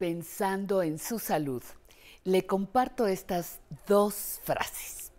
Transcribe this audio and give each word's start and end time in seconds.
pensando 0.00 0.82
en 0.82 0.98
su 0.98 1.18
salud, 1.18 1.62
le 2.24 2.46
comparto 2.46 3.06
estas 3.06 3.60
dos 3.86 4.40
frases. 4.44 5.12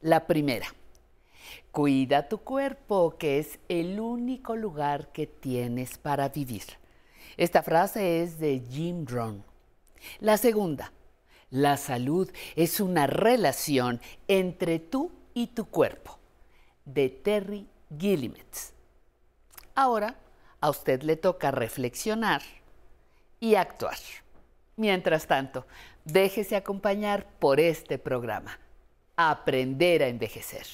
La 0.00 0.26
primera, 0.26 0.66
cuida 1.70 2.26
tu 2.26 2.38
cuerpo, 2.38 3.18
que 3.18 3.38
es 3.38 3.58
el 3.68 4.00
único 4.00 4.56
lugar 4.56 5.12
que 5.12 5.26
tienes 5.26 5.98
para 5.98 6.30
vivir. 6.30 6.62
Esta 7.36 7.62
frase 7.62 8.22
es 8.22 8.38
de 8.38 8.62
Jim 8.70 9.04
Rohn. 9.06 9.44
La 10.20 10.38
segunda, 10.38 10.90
la 11.50 11.76
salud 11.76 12.32
es 12.56 12.80
una 12.80 13.06
relación 13.06 14.00
entre 14.26 14.78
tú 14.78 15.12
y 15.34 15.48
tu 15.48 15.66
cuerpo, 15.66 16.18
de 16.86 17.10
Terry 17.10 17.68
Gillimetz. 17.98 18.72
Ahora, 19.74 20.16
a 20.62 20.70
usted 20.70 21.02
le 21.02 21.16
toca 21.16 21.50
reflexionar 21.50 22.40
y 23.44 23.56
actuar. 23.56 23.98
Mientras 24.76 25.26
tanto, 25.26 25.66
déjese 26.06 26.56
acompañar 26.56 27.26
por 27.38 27.60
este 27.60 27.98
programa. 27.98 28.58
Aprender 29.16 30.02
a 30.02 30.08
envejecer. 30.08 30.66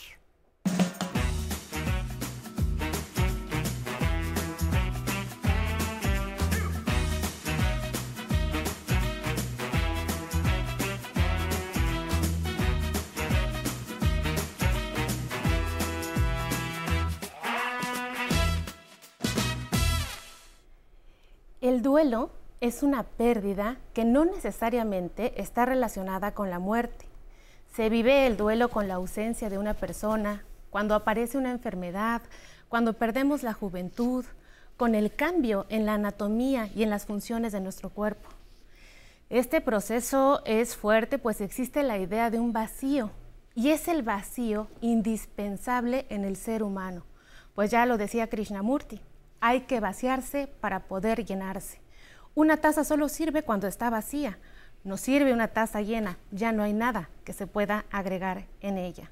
El 21.61 21.83
duelo 21.83 22.40
es 22.61 22.83
una 22.83 23.05
pérdida 23.05 23.79
que 23.95 24.05
no 24.05 24.27
necesariamente 24.27 25.41
está 25.41 25.65
relacionada 25.65 26.35
con 26.35 26.51
la 26.51 26.59
muerte. 26.59 27.07
Se 27.75 27.89
vive 27.89 28.27
el 28.27 28.37
duelo 28.37 28.69
con 28.69 28.87
la 28.87 28.95
ausencia 28.95 29.49
de 29.49 29.57
una 29.57 29.73
persona, 29.73 30.45
cuando 30.69 30.95
aparece 30.95 31.39
una 31.39 31.53
enfermedad, 31.53 32.21
cuando 32.69 32.93
perdemos 32.93 33.43
la 33.43 33.55
juventud, 33.55 34.27
con 34.77 34.95
el 34.95 35.15
cambio 35.15 35.65
en 35.71 35.87
la 35.87 35.95
anatomía 35.95 36.69
y 36.75 36.83
en 36.83 36.91
las 36.91 37.07
funciones 37.07 37.53
de 37.53 37.61
nuestro 37.61 37.89
cuerpo. 37.89 38.29
Este 39.31 39.61
proceso 39.61 40.43
es 40.45 40.77
fuerte 40.77 41.17
pues 41.17 41.41
existe 41.41 41.83
la 41.83 41.99
idea 41.99 42.31
de 42.31 42.41
un 42.41 42.53
vacío 42.53 43.11
y 43.55 43.71
es 43.71 43.89
el 43.89 44.03
vacío 44.03 44.69
indispensable 44.81 46.05
en 46.11 46.25
el 46.25 46.37
ser 46.37 46.63
humano, 46.63 47.05
pues 47.55 47.71
ya 47.71 47.87
lo 47.87 47.97
decía 47.97 48.29
Krishnamurti, 48.29 49.01
hay 49.41 49.63
que 49.63 49.81
vaciarse 49.81 50.47
para 50.47 50.81
poder 50.81 51.25
llenarse. 51.25 51.81
Una 52.35 52.59
taza 52.59 52.85
solo 52.85 53.09
sirve 53.09 53.43
cuando 53.43 53.67
está 53.67 53.91
vacía. 53.91 54.39
No 54.85 54.97
sirve 54.97 55.33
una 55.33 55.49
taza 55.49 55.83
llena, 55.83 56.19
ya 56.31 56.53
no 56.53 56.63
hay 56.63 56.73
nada 56.73 57.11
que 57.25 57.33
se 57.33 57.47
pueda 57.47 57.85
agregar 57.91 58.47
en 58.61 58.79
ella. 58.79 59.11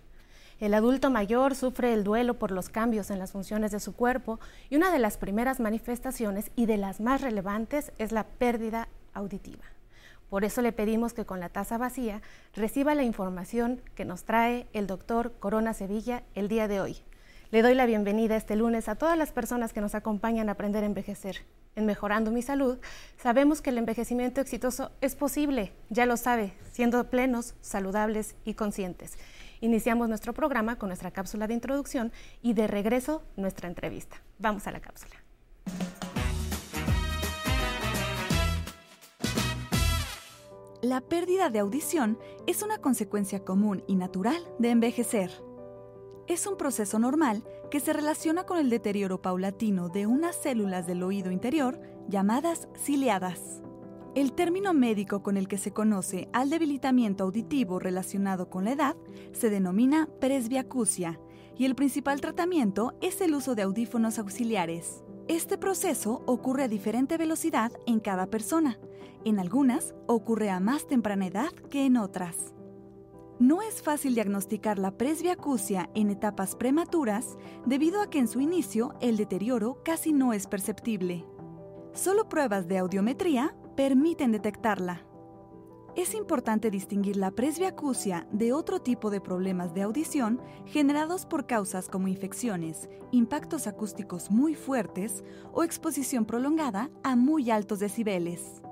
El 0.61 0.73
adulto 0.73 1.11
mayor 1.11 1.55
sufre 1.55 1.93
el 1.93 2.05
duelo 2.05 2.39
por 2.39 2.53
los 2.53 2.69
cambios 2.69 3.11
en 3.11 3.19
las 3.19 3.33
funciones 3.33 3.71
de 3.71 3.81
su 3.81 3.95
cuerpo 3.95 4.41
y 4.71 4.77
una 4.77 4.91
de 4.91 4.99
las 4.99 5.17
primeras 5.17 5.61
manifestaciones 5.61 6.51
y 6.57 6.67
de 6.67 6.77
las 6.77 7.01
más 7.01 7.21
relevantes 7.21 7.93
es 7.99 8.13
la 8.13 8.25
pérdida 8.25 8.89
auditiva. 9.15 9.65
Por 10.31 10.45
eso 10.45 10.63
le 10.63 10.73
pedimos 10.73 11.13
que 11.13 11.27
con 11.27 11.41
la 11.41 11.49
taza 11.49 11.77
vacía 11.77 12.23
reciba 12.55 12.95
la 12.95 13.03
información 13.03 13.81
que 13.95 14.05
nos 14.05 14.25
trae 14.25 14.67
el 14.73 14.87
doctor 14.87 15.33
Corona 15.39 15.75
Sevilla 15.75 16.23
el 16.35 16.49
día 16.49 16.69
de 16.69 16.81
hoy. 16.81 16.99
Le 17.51 17.63
doy 17.63 17.75
la 17.75 17.87
bienvenida 17.87 18.37
este 18.37 18.57
lunes 18.57 18.89
a 18.89 18.95
todas 18.95 19.17
las 19.17 19.33
personas 19.33 19.73
que 19.73 19.81
nos 19.81 19.95
acompañan 19.95 20.49
a 20.49 20.53
aprender 20.53 20.83
a 20.83 20.87
envejecer. 20.87 21.45
En 21.79 21.87
Mejorando 21.87 22.33
mi 22.33 22.43
Salud, 22.43 22.81
sabemos 23.23 23.63
que 23.63 23.71
el 23.71 23.79
envejecimiento 23.79 24.41
exitoso 24.41 24.91
es 25.01 25.15
posible, 25.15 25.73
ya 25.91 26.07
lo 26.07 26.17
sabe, 26.17 26.55
siendo 26.73 27.09
plenos, 27.09 27.55
saludables 27.61 28.35
y 28.45 28.55
conscientes. 28.55 29.17
Iniciamos 29.61 30.09
nuestro 30.09 30.33
programa 30.33 30.75
con 30.75 30.89
nuestra 30.89 31.13
cápsula 31.13 31.47
de 31.47 31.55
introducción 31.55 32.11
y 32.43 32.55
de 32.55 32.67
regreso 32.67 33.23
nuestra 33.37 33.69
entrevista. 33.69 34.21
Vamos 34.41 34.67
a 34.67 34.73
la 34.73 34.81
cápsula. 34.81 35.15
La 40.83 41.01
pérdida 41.01 41.49
de 41.49 41.61
audición 41.61 42.19
es 42.49 42.65
una 42.65 42.79
consecuencia 42.79 43.45
común 43.45 43.85
y 43.87 43.95
natural 43.95 44.43
de 44.59 44.71
envejecer 44.71 45.31
es 46.29 46.47
un 46.47 46.57
proceso 46.57 46.99
normal 46.99 47.43
que 47.71 47.81
se 47.81 47.93
relaciona 47.93 48.45
con 48.45 48.59
el 48.59 48.71
deterioro 48.71 49.21
paulatino 49.21 49.89
de 49.89 50.07
unas 50.07 50.37
células 50.37 50.87
del 50.87 51.03
oído 51.03 51.31
interior 51.31 51.81
llamadas 52.09 52.69
ciliadas. 52.77 53.63
El 54.15 54.33
término 54.33 54.75
médico 54.75 55.23
con 55.23 55.37
el 55.37 55.49
que 55.49 55.59
se 55.59 55.73
conoce 55.73 56.29
al 56.33 56.51
debilitamiento 56.51 57.25
auditivo 57.25 57.79
relacionado 57.79 58.51
con 58.51 58.65
la 58.65 58.73
edad 58.73 58.97
se 59.33 59.49
denomina 59.49 60.09
presbiacusia 60.21 61.19
y 61.57 61.65
el 61.65 61.75
principal 61.75 62.21
tratamiento 62.21 62.95
es 63.01 63.21
el 63.21 63.35
uso 63.35 63.55
de 63.55 63.63
audífonos 63.63 64.19
auxiliares. 64.19 65.03
Este 65.29 65.59
proceso 65.59 66.23
ocurre 66.27 66.65
a 66.65 66.69
diferente 66.69 67.17
velocidad 67.17 67.73
en 67.87 68.01
cada 68.01 68.27
persona. 68.27 68.79
En 69.25 69.39
algunas 69.39 69.95
ocurre 70.07 70.51
a 70.51 70.61
más 70.61 70.87
temprana 70.87 71.27
edad 71.27 71.53
que 71.71 71.85
en 71.85 71.97
otras. 71.97 72.58
No 73.39 73.63
es 73.63 73.83
fácil 73.83 74.17
diagnosticar 74.17 74.81
la 74.81 74.99
presbiacusia 74.99 75.91
en 75.95 76.11
etapas 76.11 76.57
prematuras 76.57 77.39
debido 77.67 78.03
a 78.03 78.11
que 78.11 78.19
en 78.19 78.27
su 78.27 78.41
inicio 78.41 78.95
el 79.01 79.17
deterioro 79.17 79.81
casi 79.85 80.13
no 80.13 80.33
es 80.33 80.49
perceptible. 80.49 81.25
Solo 81.93 82.29
pruebas 82.29 82.67
de 82.67 82.79
audiometría 82.79 83.55
permiten 83.77 84.33
detectarla. 84.33 85.05
Es 85.95 86.15
importante 86.15 86.69
distinguir 86.73 87.17
la 87.17 87.31
presbiacusia 87.31 88.27
de 88.33 88.53
otro 88.53 88.81
tipo 88.81 89.09
de 89.09 89.21
problemas 89.21 89.73
de 89.73 89.83
audición 89.83 90.41
generados 90.67 91.25
por 91.25 91.47
causas 91.47 91.89
como 91.89 92.09
infecciones, 92.09 92.89
impactos 93.13 93.69
acústicos 93.69 94.33
muy 94.33 94.57
fuertes 94.57 95.23
o 95.53 95.63
exposición 95.63 96.25
prolongada 96.25 96.91
a 97.05 97.15
muy 97.15 97.53
altos 97.53 97.79
decibeles. 97.79 98.63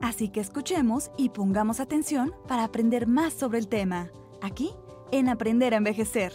Así 0.00 0.30
que 0.30 0.40
escuchemos 0.40 1.10
y 1.18 1.28
pongamos 1.28 1.78
atención 1.78 2.32
para 2.48 2.64
aprender 2.64 3.06
más 3.06 3.34
sobre 3.34 3.58
el 3.58 3.68
tema, 3.68 4.08
aquí 4.40 4.70
en 5.12 5.28
Aprender 5.28 5.74
a 5.74 5.76
Envejecer. 5.76 6.32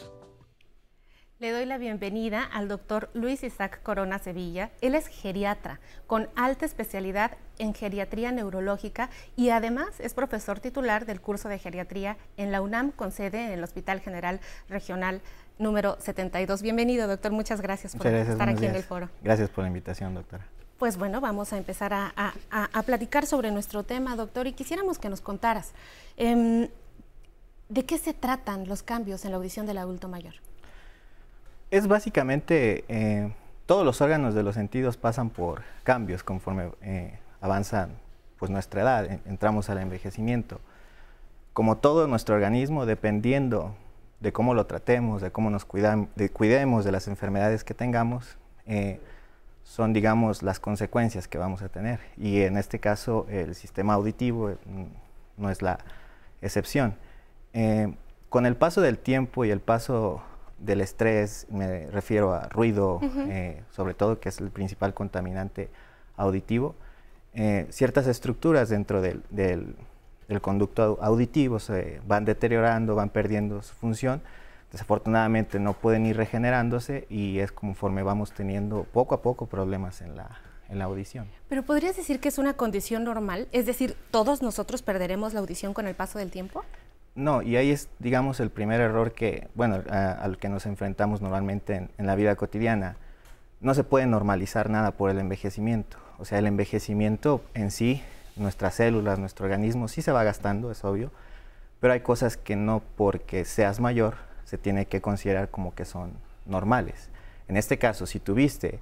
Le 1.39 1.51
doy 1.51 1.65
la 1.65 1.79
bienvenida 1.79 2.43
al 2.43 2.67
doctor 2.67 3.09
Luis 3.13 3.43
Isaac 3.43 3.81
Corona 3.81 4.19
Sevilla. 4.19 4.71
Él 4.81 4.93
es 4.93 5.07
geriatra 5.07 5.79
con 6.05 6.29
alta 6.35 6.65
especialidad 6.65 7.37
en 7.57 7.73
geriatría 7.73 8.31
neurológica 8.31 9.09
y 9.35 9.49
además 9.49 9.99
es 9.99 10.13
profesor 10.13 10.59
titular 10.59 11.07
del 11.07 11.19
curso 11.19 11.49
de 11.49 11.57
geriatría 11.57 12.17
en 12.37 12.51
la 12.51 12.61
UNAM 12.61 12.91
con 12.91 13.11
sede 13.11 13.45
en 13.47 13.51
el 13.51 13.63
Hospital 13.63 13.99
General 13.99 14.39
Regional 14.69 15.21
número 15.57 15.97
72. 15.99 16.61
Bienvenido, 16.61 17.07
doctor. 17.07 17.31
Muchas 17.31 17.61
gracias 17.61 17.95
por 17.95 18.05
estar 18.07 18.47
aquí 18.47 18.67
en 18.67 18.75
el 18.75 18.83
foro. 18.83 19.09
Gracias 19.23 19.49
por 19.49 19.63
la 19.63 19.69
invitación, 19.69 20.13
doctora. 20.13 20.45
Pues 20.77 20.97
bueno, 20.97 21.21
vamos 21.21 21.53
a 21.53 21.57
empezar 21.57 21.93
a, 21.93 22.83
platicar 22.85 23.25
sobre 23.25 23.49
nuestro 23.51 23.83
tema, 23.83 24.15
doctor, 24.17 24.45
y 24.45 24.51
quisiéramos 24.51 24.99
que 24.99 25.09
nos 25.09 25.21
contaras, 25.21 25.71
em, 26.17 26.67
¿de 27.69 27.85
qué 27.85 27.97
se 27.97 28.13
tratan 28.13 28.67
los 28.67 28.83
cambios 28.83 29.23
en 29.23 29.31
la 29.31 29.37
audición 29.37 29.65
del 29.65 29.77
adulto 29.77 30.09
mayor? 30.09 30.33
Es 31.71 31.87
básicamente, 31.87 32.83
eh, 32.89 33.33
todos 33.65 33.85
los 33.85 34.01
órganos 34.01 34.35
de 34.35 34.43
los 34.43 34.55
sentidos 34.55 34.97
pasan 34.97 35.29
por 35.29 35.63
cambios 35.83 36.23
conforme 36.23 36.71
eh, 36.81 37.19
avanza 37.39 37.87
pues, 38.37 38.51
nuestra 38.51 38.81
edad, 38.81 39.19
entramos 39.25 39.69
al 39.69 39.77
envejecimiento. 39.77 40.59
Como 41.53 41.77
todo 41.77 42.05
nuestro 42.07 42.35
organismo, 42.35 42.85
dependiendo 42.85 43.73
de 44.19 44.33
cómo 44.33 44.53
lo 44.53 44.65
tratemos, 44.65 45.21
de 45.21 45.31
cómo 45.31 45.49
nos 45.49 45.65
cuidemos 45.65 46.83
de 46.83 46.91
las 46.91 47.07
enfermedades 47.07 47.63
que 47.63 47.73
tengamos, 47.73 48.37
eh, 48.65 48.99
son, 49.65 49.93
digamos, 49.93 50.43
las 50.43 50.59
consecuencias 50.59 51.27
que 51.27 51.37
vamos 51.37 51.61
a 51.63 51.69
tener. 51.69 51.99
Y 52.17 52.41
en 52.41 52.55
este 52.55 52.79
caso, 52.79 53.25
el 53.29 53.55
sistema 53.55 53.95
auditivo 53.95 54.51
mm, 54.65 55.41
no 55.41 55.49
es 55.49 55.61
la 55.61 55.79
excepción. 56.41 56.95
Eh, 57.53 57.93
con 58.29 58.45
el 58.45 58.55
paso 58.55 58.79
del 58.81 58.99
tiempo 58.99 59.43
y 59.43 59.49
el 59.49 59.59
paso 59.59 60.21
del 60.59 60.81
estrés, 60.81 61.47
me 61.49 61.87
refiero 61.87 62.33
a 62.33 62.47
ruido, 62.47 63.01
eh, 63.27 63.63
sobre 63.71 63.95
todo, 63.95 64.19
que 64.19 64.29
es 64.29 64.39
el 64.39 64.51
principal 64.51 64.93
contaminante 64.93 65.69
auditivo, 66.15 66.75
eh, 67.33 67.65
ciertas 67.69 68.07
estructuras 68.07 68.69
dentro 68.69 69.01
del, 69.01 69.23
del, 69.29 69.75
del, 70.29 70.41
conducto 70.41 70.99
auditivo 71.01 71.59
se 71.59 71.99
van 72.07 72.23
deteriorando, 72.23 72.95
van 72.95 73.09
perdiendo 73.09 73.61
su 73.61 73.73
función 73.73 74.21
desafortunadamente 74.71 75.59
no 75.59 75.73
pueden 75.73 76.05
ir 76.05 76.17
regenerándose 76.17 77.05
y 77.09 77.39
es 77.39 77.51
conforme 77.51 78.03
vamos 78.03 78.31
teniendo 78.31 78.83
poco 78.83 79.15
a 79.15 79.21
poco 79.21 79.45
problemas 79.45 80.01
en 80.01 80.15
la, 80.15 80.39
en 80.69 80.79
la 80.79 80.85
audición. 80.85 81.27
Pero 81.47 81.63
podrías 81.63 81.95
decir 81.95 82.19
que 82.19 82.29
es 82.29 82.37
una 82.37 82.53
condición 82.53 83.03
normal, 83.03 83.47
es 83.51 83.65
decir, 83.65 83.95
todos 84.11 84.41
nosotros 84.41 84.81
perderemos 84.81 85.33
la 85.33 85.39
audición 85.39 85.73
con 85.73 85.87
el 85.87 85.95
paso 85.95 86.19
del 86.19 86.31
tiempo? 86.31 86.63
No, 87.15 87.41
y 87.41 87.55
ahí 87.55 87.71
es, 87.71 87.87
digamos, 87.99 88.39
el 88.41 88.49
primer 88.49 88.81
error 88.81 89.13
que, 89.13 89.47
bueno, 89.55 89.81
al 89.89 90.37
que 90.37 90.49
nos 90.49 90.65
enfrentamos 90.65 91.21
normalmente 91.21 91.75
en, 91.75 91.91
en, 91.97 92.07
la 92.07 92.15
vida 92.15 92.35
cotidiana. 92.35 92.97
No 93.61 93.73
se 93.73 93.85
puede 93.85 94.05
normalizar 94.05 94.69
nada 94.69 94.91
por 94.91 95.09
el 95.09 95.19
envejecimiento. 95.19 95.97
O 96.17 96.25
sea, 96.25 96.39
el 96.39 96.47
envejecimiento 96.47 97.41
en 97.53 97.71
sí 97.71 98.03
nuestras 98.35 98.75
células, 98.75 99.19
nuestro 99.19 99.45
organismo, 99.45 99.87
sí 99.87 100.01
se 100.01 100.11
va 100.11 100.23
gastando, 100.23 100.71
es 100.71 100.83
obvio, 100.83 101.11
pero 101.79 101.93
hay 101.93 102.01
cosas 102.01 102.37
que 102.37 102.55
no 102.55 102.81
porque 102.95 103.45
seas 103.45 103.79
mayor 103.79 104.15
se 104.45 104.57
tiene 104.57 104.85
que 104.85 105.01
considerar 105.01 105.49
como 105.49 105.75
que 105.75 105.85
son 105.85 106.13
normales. 106.45 107.09
En 107.47 107.57
este 107.57 107.77
caso, 107.77 108.05
si 108.05 108.19
tuviste 108.19 108.79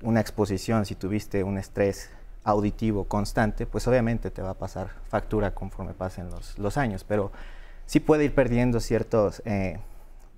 una 0.00 0.20
exposición, 0.20 0.86
si 0.86 0.94
tuviste 0.94 1.44
un 1.44 1.58
estrés 1.58 2.10
auditivo 2.44 3.04
constante, 3.04 3.66
pues 3.66 3.86
obviamente 3.86 4.30
te 4.30 4.42
va 4.42 4.50
a 4.50 4.54
pasar 4.54 4.90
factura 5.08 5.54
conforme 5.54 5.94
pasen 5.94 6.28
los, 6.56 6.76
años, 6.76 7.04
pero 7.04 7.30
sí 7.86 8.00
puede 8.00 8.24
ir 8.24 8.34
perdiendo 8.34 8.80
ciertos, 8.80 9.42
eh, 9.44 9.78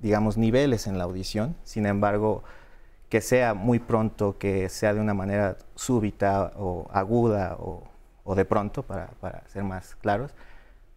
digamos, 0.03 0.37
niveles 0.37 0.87
en 0.87 0.99
la 0.99 1.05
audición, 1.05 1.57
sin 1.65 1.87
embargo, 1.87 2.43
que 3.09 3.21
sea 3.21 3.55
muy 3.55 3.79
pronto, 3.79 4.39
que 4.39 4.69
sea 4.69 4.93
de 4.93 5.01
una 5.01 5.15
manera 5.15 5.57
súbita 5.77 6.53
o 6.57 6.89
aguda 6.93 7.57
o, 7.59 8.35
de 8.35 8.45
pronto, 8.45 8.83
para, 8.83 9.09
para 9.21 9.47
ser 9.49 9.63
más 9.65 9.95
claros, 9.97 10.33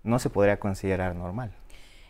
no 0.03 0.19
se 0.19 0.29
podría 0.29 0.59
considerar 0.59 1.15
normal. 1.15 1.51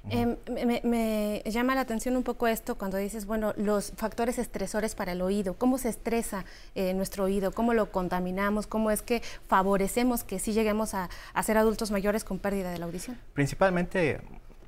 Em, 0.10 0.38
me, 0.84 1.42
llama 1.46 1.76
la 1.76 1.82
atención 1.82 2.16
un 2.16 2.24
poco 2.24 2.48
esto 2.48 2.76
cuando 2.76 2.98
dices, 2.98 3.26
bueno, 3.26 3.54
los 3.58 3.92
factores 3.98 4.40
estresores 4.40 4.96
para 4.96 5.12
el 5.12 5.22
oído, 5.22 5.56
cómo 5.56 5.78
se 5.78 5.90
estresa 5.90 6.46
eh, 6.76 6.94
nuestro 6.94 7.26
oído, 7.26 7.52
cómo 7.52 7.74
lo 7.74 7.92
contaminamos, 7.92 8.68
cómo 8.68 8.92
es 8.92 9.02
que 9.02 9.22
favorecemos 9.48 10.24
que 10.24 10.40
sí 10.40 10.54
lleguemos 10.54 10.94
a, 10.94 11.10
ser 11.44 11.58
adultos 11.58 11.92
mayores 11.92 12.24
con 12.24 12.40
pérdida 12.40 12.72
de 12.72 12.78
la 12.78 12.86
audición. 12.86 13.18
Principalmente, 13.34 14.22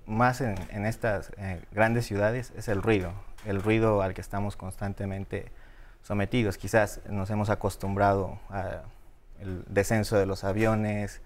más 0.06 0.42
en, 0.42 0.86
estas 0.86 1.31
eh, 1.38 1.62
grandes 1.72 2.06
ciudades, 2.06 2.52
es 2.58 2.68
el 2.68 2.81
ruido, 2.81 3.14
el 3.46 3.62
ruido 3.62 4.02
al 4.02 4.14
que 4.14 4.22
estamos 4.22 4.56
constantemente 4.56 5.52
sometidos. 6.04 6.58
Quizás 6.58 7.02
nos 7.10 7.30
hemos 7.30 7.50
acostumbrado 7.50 8.40
al 8.50 8.84
descenso 9.68 10.18
de 10.18 10.26
los 10.26 10.44
aviones, 10.44 11.22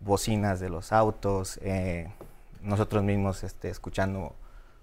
bocinas 0.00 0.60
de 0.60 0.68
los 0.68 0.92
autos, 0.92 1.58
eh, 1.62 2.08
nosotros 2.62 3.02
mismos 3.02 3.42
este, 3.44 3.68
escuchando 3.68 4.34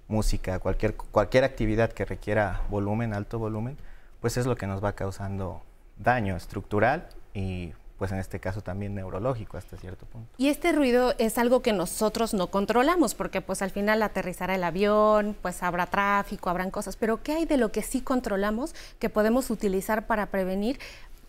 música, 0.07 0.59
cualquier, 0.59 0.95
cualquier 0.95 1.43
actividad 1.43 1.91
que 1.91 2.05
requiera 2.05 2.61
volumen, 2.69 3.13
alto 3.13 3.39
volumen, 3.39 3.77
pues 4.21 4.37
es 4.37 4.45
lo 4.45 4.55
que 4.55 4.67
nos 4.67 4.83
va 4.83 4.93
causando 4.93 5.61
daño 5.97 6.35
estructural 6.35 7.07
y 7.33 7.73
pues 7.99 8.13
en 8.13 8.17
este 8.17 8.39
caso 8.39 8.61
también 8.61 8.95
neurológico 8.95 9.57
hasta 9.57 9.75
cierto 9.75 10.05
punto. 10.05 10.29
Y 10.37 10.47
este 10.47 10.71
ruido 10.71 11.13
es 11.17 11.37
algo 11.37 11.61
que 11.61 11.73
nosotros 11.73 12.33
no 12.33 12.47
controlamos, 12.47 13.13
porque 13.13 13.41
pues 13.41 13.61
al 13.61 13.71
final 13.71 14.01
aterrizará 14.01 14.55
el 14.55 14.63
avión, 14.63 15.35
pues 15.41 15.61
habrá 15.61 15.85
tráfico, 15.85 16.49
habrán 16.49 16.71
cosas, 16.71 16.95
pero 16.95 17.21
¿qué 17.21 17.33
hay 17.33 17.45
de 17.45 17.57
lo 17.57 17.73
que 17.73 17.81
sí 17.81 17.99
controlamos 17.99 18.73
que 18.99 19.09
podemos 19.09 19.49
utilizar 19.49 20.07
para 20.07 20.27
prevenir 20.27 20.79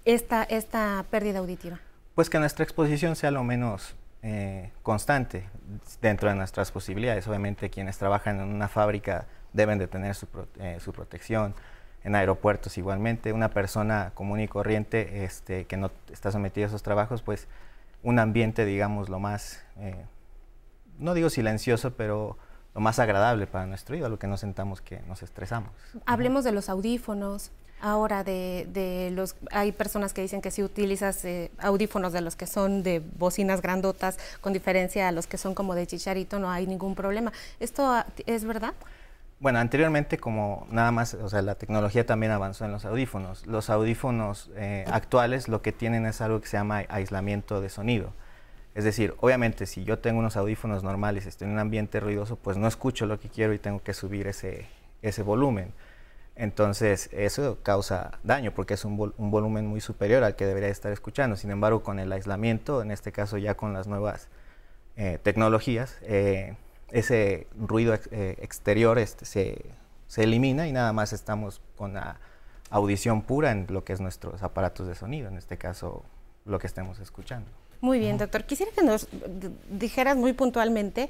esta, 0.05 0.45
esta 0.45 1.05
pérdida 1.11 1.41
auditiva? 1.41 1.81
Pues 2.15 2.31
que 2.31 2.39
nuestra 2.39 2.63
exposición 2.63 3.17
sea 3.17 3.33
lo 3.33 3.43
menos 3.43 3.97
eh, 4.23 4.71
constante 4.83 5.49
dentro 6.01 6.29
de 6.29 6.35
nuestras 6.35 6.71
posibilidades. 6.71 7.27
Obviamente 7.29 7.71
quienes 7.71 7.99
trabajan 7.99 8.41
en 8.41 8.49
una 8.49 8.69
fábrica 8.69 9.27
deben 9.53 9.79
de 9.79 9.89
tener 9.89 10.15
su, 10.15 10.27
eh, 10.59 10.79
su 10.81 10.93
protección, 10.93 11.55
en 12.05 12.15
aeropuertos 12.15 12.79
igualmente. 12.79 13.33
Una 13.33 13.51
persona 13.51 14.13
común 14.15 14.41
y 14.41 14.49
corriente 14.49 15.25
este, 15.25 15.67
que 15.67 15.77
no 15.77 15.91
está 16.11 16.33
sometida 16.33 16.67
a 16.67 16.69
esos 16.69 16.83
trabajos, 16.83 17.23
pues 17.23 17.49
un 18.03 18.19
ambiente, 18.19 18.65
digamos, 18.65 19.09
lo 19.09 19.19
más, 19.19 19.63
eh, 19.79 20.05
no 20.99 21.15
digo 21.15 21.31
silencioso, 21.31 21.93
pero 21.93 22.39
lo 22.75 22.81
más 22.81 22.99
agradable 22.99 23.47
para 23.47 23.67
nuestro 23.67 23.95
oído, 23.95 24.09
lo 24.09 24.19
que 24.19 24.27
nos 24.27 24.41
sentamos 24.41 24.81
que 24.81 25.01
nos 25.03 25.23
estresamos. 25.23 25.73
Hablemos 26.07 26.45
de 26.45 26.53
los 26.53 26.69
audífonos, 26.69 27.51
ahora 27.81 28.25
de, 28.25 29.11
los 29.13 29.37
hay 29.51 29.73
personas 29.73 30.13
que 30.13 30.23
dicen 30.23 30.41
que 30.41 30.51
si 30.51 30.63
utilizas 30.63 31.25
eh, 31.25 31.51
audífonos 31.59 32.13
de 32.13 32.21
los 32.21 32.37
que 32.37 32.47
son 32.47 32.83
de 32.83 33.03
bocinas 33.19 33.63
grandotas 33.63 34.19
con 34.41 34.53
diferencia 34.53 35.09
a 35.09 35.13
los 35.13 35.27
que 35.27 35.39
son 35.39 35.55
como 35.55 35.75
de 35.75 35.87
chicharito 35.87 36.39
no 36.39 36.51
hay 36.51 36.67
ningún 36.67 36.95
problema. 36.95 37.33
Esto 37.59 38.05
es 38.27 38.45
verdad 38.45 38.75
bueno 39.41 39.59
anteriormente 39.59 40.19
como 40.19 40.67
nada 40.71 40.93
más 40.93 41.15
o 41.15 41.29
sea 41.29 41.43
la 41.43 41.55
tecnología 41.55 42.05
también 42.05 42.33
avanzó 42.33 42.65
en 42.65 42.73
los 42.73 42.85
audífonos. 42.85 43.47
Los 43.47 43.71
audífonos 43.71 44.51
eh, 44.57 44.85
actuales 44.91 45.49
lo 45.49 45.63
que 45.63 45.73
tienen 45.73 46.07
es 46.07 46.21
algo 46.21 46.41
que 46.41 46.49
se 46.49 46.57
llama 46.57 46.85
aislamiento 46.89 47.61
de 47.61 47.69
sonido. 47.69 48.13
Es 48.75 48.85
decir, 48.85 49.15
obviamente 49.21 49.67
si 49.67 49.85
yo 49.85 49.99
tengo 49.99 50.21
unos 50.21 50.37
audífonos 50.37 50.85
normales, 50.85 51.27
estoy 51.27 51.49
en 51.49 51.55
un 51.55 51.59
ambiente 51.59 51.99
ruidoso, 51.99 52.37
pues 52.37 52.57
no 52.57 52.69
escucho 52.69 53.07
lo 53.07 53.19
que 53.19 53.29
quiero 53.29 53.53
y 53.53 53.59
tengo 53.59 53.83
que 53.83 53.95
subir 53.95 54.29
ese, 54.29 54.67
ese 55.03 55.23
volumen. 55.23 55.73
Entonces, 56.37 57.11
eso 57.13 57.59
causa 57.63 58.13
daño 58.23 58.53
porque 58.55 58.75
es 58.75 58.85
un, 58.85 58.97
volumen 58.97 59.67
muy 59.67 59.81
superior 59.81 60.25
al 60.25 60.37
que 60.37 60.47
debería 60.47 60.69
estar 60.69 60.93
escuchando. 60.93 61.37
Sin 61.37 61.51
embargo, 61.51 61.83
con 61.83 61.99
el 61.99 62.11
aislamiento, 62.13 62.83
en 62.83 62.91
este 62.91 63.13
caso 63.13 63.37
ya 63.37 63.57
con 63.57 63.73
las 63.73 63.87
nuevas 63.87 64.29
eh, 64.97 65.19
tecnologías, 65.23 65.99
eh, 66.03 66.57
ese 66.91 67.47
ruido 67.59 67.95
eh, 68.11 68.37
exterior 68.41 68.99
este, 68.99 69.25
se, 69.25 69.65
se, 70.07 70.25
elimina 70.25 70.67
y 70.67 70.73
nada 70.73 70.93
más 70.93 71.13
estamos 71.13 71.61
con 71.77 71.95
la 71.95 72.19
audición 72.71 73.23
pura 73.23 73.51
en 73.51 73.67
lo 73.69 73.85
que 73.85 73.93
es 73.93 74.01
nuestros 74.01 74.43
aparatos 74.43 74.87
de 74.89 74.95
sonido, 74.95 75.29
en 75.29 75.37
este 75.37 75.59
caso 75.59 76.05
lo 76.47 76.59
que 76.59 76.67
estemos 76.67 76.99
escuchando. 77.01 77.51
Muy 77.81 77.99
bien, 77.99 78.19
doctor. 78.19 78.45
Quisiera 78.45 78.73
que 78.73 78.83
nos 78.83 79.09
dijeras 79.71 80.17
muy 80.17 80.33
puntualmente 80.33 81.09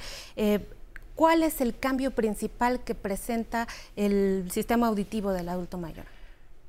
¿Cuál 1.21 1.43
es 1.43 1.61
el 1.61 1.79
cambio 1.79 2.13
principal 2.13 2.81
que 2.83 2.95
presenta 2.95 3.69
el 3.95 4.49
sistema 4.51 4.87
auditivo 4.87 5.33
del 5.33 5.51
adulto 5.51 5.77
mayor? 5.77 6.07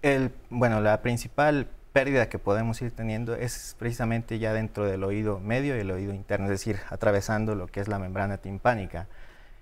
El, 0.02 0.34
bueno, 0.50 0.82
la 0.82 1.02
principal 1.02 1.70
pérdida 1.94 2.28
que 2.28 2.38
podemos 2.38 2.82
ir 2.82 2.92
teniendo 2.92 3.34
es 3.34 3.78
precisamente 3.80 4.40
ya 4.40 4.52
dentro 4.52 4.86
del 4.86 5.06
oído 5.06 5.40
medio 5.40 5.78
y 5.78 5.80
el 5.80 5.92
oído 5.92 6.14
interno, 6.14 6.48
es 6.48 6.52
decir, 6.52 6.80
atravesando 6.90 7.56
lo 7.56 7.68
que 7.68 7.80
es 7.80 7.88
la 7.88 7.98
membrana 7.98 8.40
timpánica. 8.40 9.08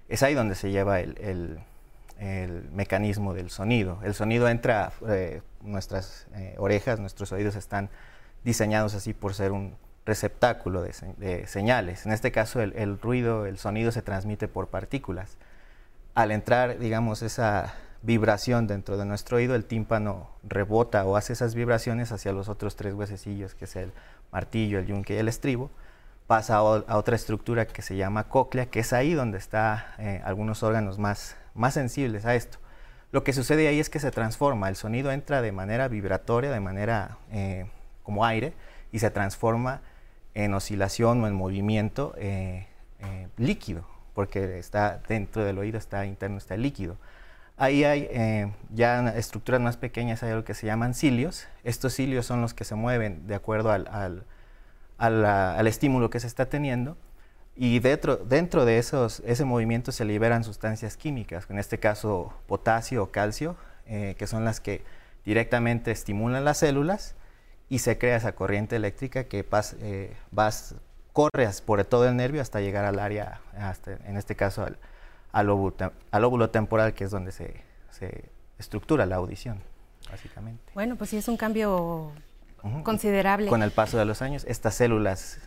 Es 0.07 0.23
ahí 0.23 0.33
donde 0.33 0.55
se 0.55 0.71
lleva 0.71 1.01
el, 1.01 1.59
mecanismo 2.73 3.35
del 3.35 3.51
sonido. 3.51 3.99
El 4.03 4.15
sonido 4.15 4.49
entra, 4.49 4.91
eh, 5.07 5.43
nuestras 5.61 6.25
eh, 6.33 6.55
orejas, 6.57 6.99
nuestros 6.99 7.31
oídos 7.31 7.55
están 7.55 7.91
diseñados 8.43 8.95
así 8.95 9.13
por 9.13 9.35
ser 9.35 9.51
un, 9.51 9.75
receptáculo 10.05 10.81
de, 10.81 11.45
señales. 11.47 12.05
En 12.05 12.11
este 12.11 12.31
caso, 12.31 12.61
el, 12.61 12.99
ruido, 12.99 13.45
el 13.45 13.57
sonido 13.57 13.91
se 13.91 14.01
transmite 14.01 14.47
por 14.47 14.67
partículas. 14.67 15.37
Al 16.15 16.31
entrar, 16.31 16.79
digamos, 16.79 17.21
esa 17.21 17.73
vibración 18.01 18.67
dentro 18.67 18.97
de 18.97 19.05
nuestro 19.05 19.37
oído, 19.37 19.55
el 19.55 19.65
tímpano 19.65 20.29
rebota 20.43 21.05
o 21.05 21.15
hace 21.15 21.33
esas 21.33 21.53
vibraciones 21.53 22.11
hacia 22.11 22.31
los 22.31 22.49
otros 22.49 22.75
tres 22.75 22.93
huesecillos, 22.93 23.55
que 23.55 23.65
es 23.65 23.75
el 23.75 23.91
martillo, 24.31 24.79
el 24.79 24.87
yunque 24.87 25.15
y 25.15 25.17
el 25.17 25.27
estribo, 25.27 25.69
pasa 26.27 26.57
a, 26.57 26.61
otra 26.63 27.15
estructura 27.15 27.65
que 27.65 27.81
se 27.81 27.95
llama 27.95 28.25
cóclea, 28.29 28.67
que 28.67 28.79
es 28.81 28.93
ahí 28.93 29.13
donde 29.13 29.37
están 29.37 29.83
eh, 29.97 30.21
algunos 30.23 30.63
órganos 30.63 30.99
más, 30.99 31.35
más 31.53 31.73
sensibles 31.73 32.25
a 32.25 32.35
esto. 32.35 32.59
Lo 33.11 33.23
que 33.23 33.33
sucede 33.33 33.67
ahí 33.67 33.79
es 33.79 33.89
que 33.89 33.99
se 33.99 34.11
transforma, 34.11 34.69
el 34.69 34.75
sonido 34.75 35.11
entra 35.11 35.41
de 35.41 35.51
manera 35.51 35.87
vibratoria, 35.87 36.51
de 36.51 36.59
manera 36.59 37.17
eh, 37.31 37.65
como 38.03 38.25
aire, 38.25 38.53
y 38.91 38.99
se 38.99 39.11
transforma 39.11 39.81
en 40.33 40.53
oscilación 40.53 41.23
o 41.23 41.27
en 41.27 41.33
movimiento 41.33 42.13
eh, 42.17 42.67
eh, 42.99 43.27
líquido, 43.37 43.85
porque 44.13 44.59
está 44.59 45.01
dentro 45.07 45.43
del 45.43 45.57
oído, 45.57 45.77
está 45.77 46.05
interno, 46.05 46.37
está 46.37 46.57
líquido. 46.57 46.97
Ahí 47.57 47.83
hay 47.83 48.07
eh, 48.11 48.53
ya 48.73 49.09
estructuras 49.09 49.59
más 49.59 49.75
pequeñas, 49.75 50.23
hay 50.23 50.31
algo 50.31 50.45
que 50.45 50.53
se 50.53 50.65
llaman 50.65 50.93
cilios. 50.93 51.47
Estos 51.63 51.93
cilios 51.93 52.25
son 52.25 52.41
los 52.41 52.53
que 52.53 52.63
se 52.63 52.75
mueven 52.75 53.27
de 53.27 53.35
acuerdo 53.35 53.71
al, 53.71 54.23
al, 54.97 55.67
estímulo 55.67 56.09
que 56.09 56.21
se 56.21 56.27
está 56.27 56.45
teniendo. 56.45 56.97
Y 57.57 57.79
dentro, 57.79 58.15
dentro 58.15 58.63
de 58.63 58.77
esos, 58.77 59.21
ese 59.25 59.43
movimiento 59.43 59.91
se 59.91 60.05
liberan 60.05 60.45
sustancias 60.45 60.95
químicas, 60.95 61.47
en 61.49 61.59
este 61.59 61.77
caso 61.77 62.33
potasio 62.47 63.03
o 63.03 63.11
calcio, 63.11 63.57
que 63.85 64.27
son 64.27 64.45
las 64.45 64.61
que 64.61 64.83
directamente 65.25 65.91
estimulan 65.91 66.45
las 66.45 66.59
células 66.59 67.15
y 67.69 67.79
se 67.79 67.97
crea 67.97 68.17
esa 68.17 68.33
corriente 68.33 68.75
eléctrica 68.75 69.25
que 69.25 69.43
vas, 69.43 69.75
eh, 69.79 70.15
vas, 70.31 70.75
corres 71.13 71.61
por 71.61 71.83
todo 71.85 72.07
el 72.07 72.15
nervio 72.15 72.41
hasta 72.41 72.61
llegar 72.61 72.85
al 72.85 72.99
área, 72.99 73.41
hasta, 73.57 73.93
en 74.05 74.17
este 74.17 74.35
caso 74.35 74.63
al, 74.63 74.77
al, 75.31 75.49
óvulo, 75.49 76.49
temporal, 76.49 76.93
que 76.93 77.03
es 77.03 77.11
donde 77.11 77.31
se, 77.31 77.61
se, 77.91 78.25
estructura 78.57 79.05
la 79.05 79.17
audición, 79.17 79.61
básicamente. 80.09 80.63
Bueno, 80.73 80.95
pues 80.95 81.11
sí 81.11 81.17
es 81.17 81.27
un 81.27 81.37
cambio 81.37 82.11
considerable. 82.83 83.47
Con 83.47 83.63
el 83.63 83.71
paso 83.71 83.97
de 83.97 84.05
los 84.05 84.21
años, 84.21 84.45
estas 84.47 84.75
células 84.75 85.39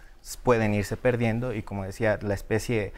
pueden 0.43 0.75
irse 0.75 0.97
perdiendo 0.97 1.53
y 1.53 1.63
como 1.63 1.85
decía, 1.85 2.19
la 2.23 2.35
especie 2.35 2.93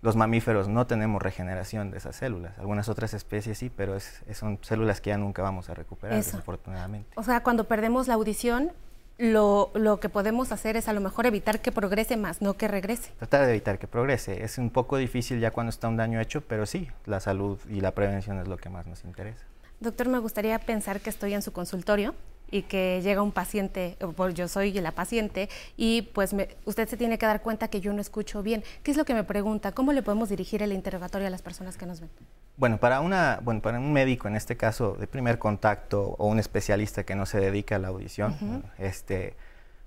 los 0.00 0.16
mamíferos 0.16 0.68
no 0.68 0.86
tenemos 0.86 1.20
regeneración 1.20 1.90
de 1.90 1.98
esas 1.98 2.16
células. 2.16 2.58
Algunas 2.58 2.88
otras 2.88 3.14
especies 3.14 3.58
sí, 3.58 3.70
pero 3.74 3.98
son 4.32 4.58
células 4.62 5.00
que 5.00 5.10
ya 5.10 5.18
nunca 5.18 5.42
vamos 5.42 5.68
a 5.70 5.74
recuperar, 5.74 6.16
desafortunadamente. 6.16 7.10
O 7.16 7.22
sea, 7.22 7.42
cuando 7.42 7.64
perdemos 7.64 8.06
la 8.06 8.14
audición, 8.14 8.72
lo, 9.18 9.72
lo, 9.74 9.98
que 9.98 10.08
podemos 10.08 10.52
hacer 10.52 10.76
es 10.76 10.86
a 10.86 10.92
lo 10.92 11.00
mejor 11.00 11.26
evitar 11.26 11.60
que 11.60 11.72
progrese 11.72 12.16
más, 12.16 12.40
no 12.40 12.54
que 12.54 12.68
regrese. 12.68 13.10
Tratar 13.18 13.46
de 13.46 13.50
evitar 13.50 13.78
que 13.78 13.88
progrese. 13.88 14.44
Es 14.44 14.58
un 14.58 14.70
poco 14.70 14.96
difícil 14.96 15.40
ya 15.40 15.50
cuando 15.50 15.70
está 15.70 15.88
un 15.88 15.96
daño 15.96 16.20
hecho, 16.20 16.42
pero 16.42 16.66
sí, 16.66 16.88
la 17.04 17.18
salud 17.18 17.58
y 17.68 17.80
la 17.80 17.92
prevención 17.92 18.38
es 18.38 18.46
lo 18.46 18.56
que 18.56 18.68
más 18.68 18.86
nos 18.86 19.04
interesa. 19.04 19.44
Doctor, 19.80 20.08
me 20.08 20.18
gustaría 20.18 20.58
pensar 20.58 21.00
que 21.00 21.10
estoy 21.10 21.34
en 21.34 21.42
su 21.42 21.52
consultorio 21.52 22.14
y 22.50 22.62
que 22.62 23.00
llega 23.02 23.22
un 23.22 23.32
paciente, 23.32 23.96
pues 24.16 24.34
yo 24.34 24.48
soy 24.48 24.72
la 24.72 24.92
paciente, 24.92 25.48
y 25.76 26.02
pues 26.02 26.34
usted 26.64 26.88
se 26.88 26.96
tiene 26.96 27.18
que 27.18 27.26
dar 27.26 27.42
cuenta 27.42 27.68
que 27.68 27.80
yo 27.80 27.92
no 27.92 28.00
escucho 28.00 28.42
bien. 28.42 28.62
¿Qué 28.82 28.90
es 28.90 28.96
lo 28.96 29.04
que 29.04 29.14
me 29.14 29.24
pregunta? 29.24 29.72
¿Cómo 29.72 29.92
le 29.92 30.02
podemos 30.02 30.28
dirigir 30.28 30.62
el 30.62 30.72
interrogatorio 30.72 31.26
a 31.26 31.30
las 31.30 31.42
personas 31.42 31.76
que 31.76 31.86
nos 31.86 32.00
ven? 32.00 32.10
Bueno, 32.56 32.78
para, 32.78 33.00
una, 33.00 33.38
bueno, 33.42 33.62
para 33.62 33.78
un 33.78 33.92
médico, 33.92 34.26
en 34.26 34.36
este 34.36 34.56
caso 34.56 34.96
de 34.98 35.06
primer 35.06 35.38
contacto, 35.38 36.16
o 36.18 36.26
un 36.26 36.38
especialista 36.38 37.04
que 37.04 37.14
no 37.14 37.24
se 37.24 37.38
dedica 37.38 37.76
a 37.76 37.78
la 37.78 37.88
audición, 37.88 38.64
este, 38.78 39.36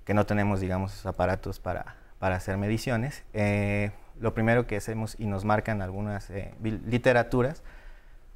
que 0.06 0.14
no 0.14 0.26
tenemos, 0.26 0.60
digamos, 0.62 1.06
aparatos 1.06 1.60
para, 1.60 1.96
para 2.20 2.36
hacer 2.36 2.58
mediciones, 2.58 3.24
eh, 3.34 3.92
lo 4.20 4.34
primero 4.34 4.68
que 4.68 4.78
hacemos 4.78 5.16
y 5.20 5.26
nos 5.26 5.44
marcan 5.44 5.82
algunas 5.82 6.30
eh, 6.30 6.54
literaturas, 6.62 7.64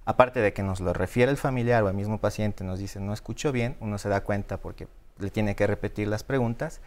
aparte 0.05 0.39
de 0.39 0.53
que 0.53 0.63
nos 0.63 0.79
lo 0.79 0.93
refiere 0.93 1.31
el 1.31 1.38
familiar 1.38 1.83
o 1.83 1.89
el 1.89 1.95
mismo 1.95 2.19
paciente, 2.19 2.63
nos 2.63 2.79
dice 2.79 3.00
no 3.00 3.13
escucho 3.13 3.51
bien, 3.51 3.75
uno 3.79 3.97
se 3.97 4.09
da 4.09 4.21
cuenta 4.21 4.57
porque 4.57 4.88
le 5.19 5.29
tiene 5.29 5.55
que 5.55 5.67
repetir 5.67 6.07
las 6.07 6.24
preguntas. 6.24 6.81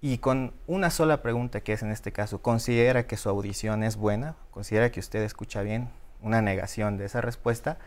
Y 0.00 0.18
con 0.18 0.52
una 0.66 0.90
sola 0.90 1.22
pregunta, 1.22 1.62
que 1.62 1.72
es 1.72 1.82
en 1.82 1.90
este 1.90 2.12
caso, 2.12 2.42
considera 2.42 3.06
que 3.06 3.16
su 3.16 3.28
audición 3.28 3.82
es 3.82 3.96
buena, 3.96 4.36
considera 4.50 4.90
que 4.90 5.00
usted 5.00 5.22
escucha 5.22 5.62
bien, 5.62 5.88
una 6.20 6.42
negación 6.42 6.98
de 6.98 7.06
esa 7.06 7.20
respuesta, 7.20 7.78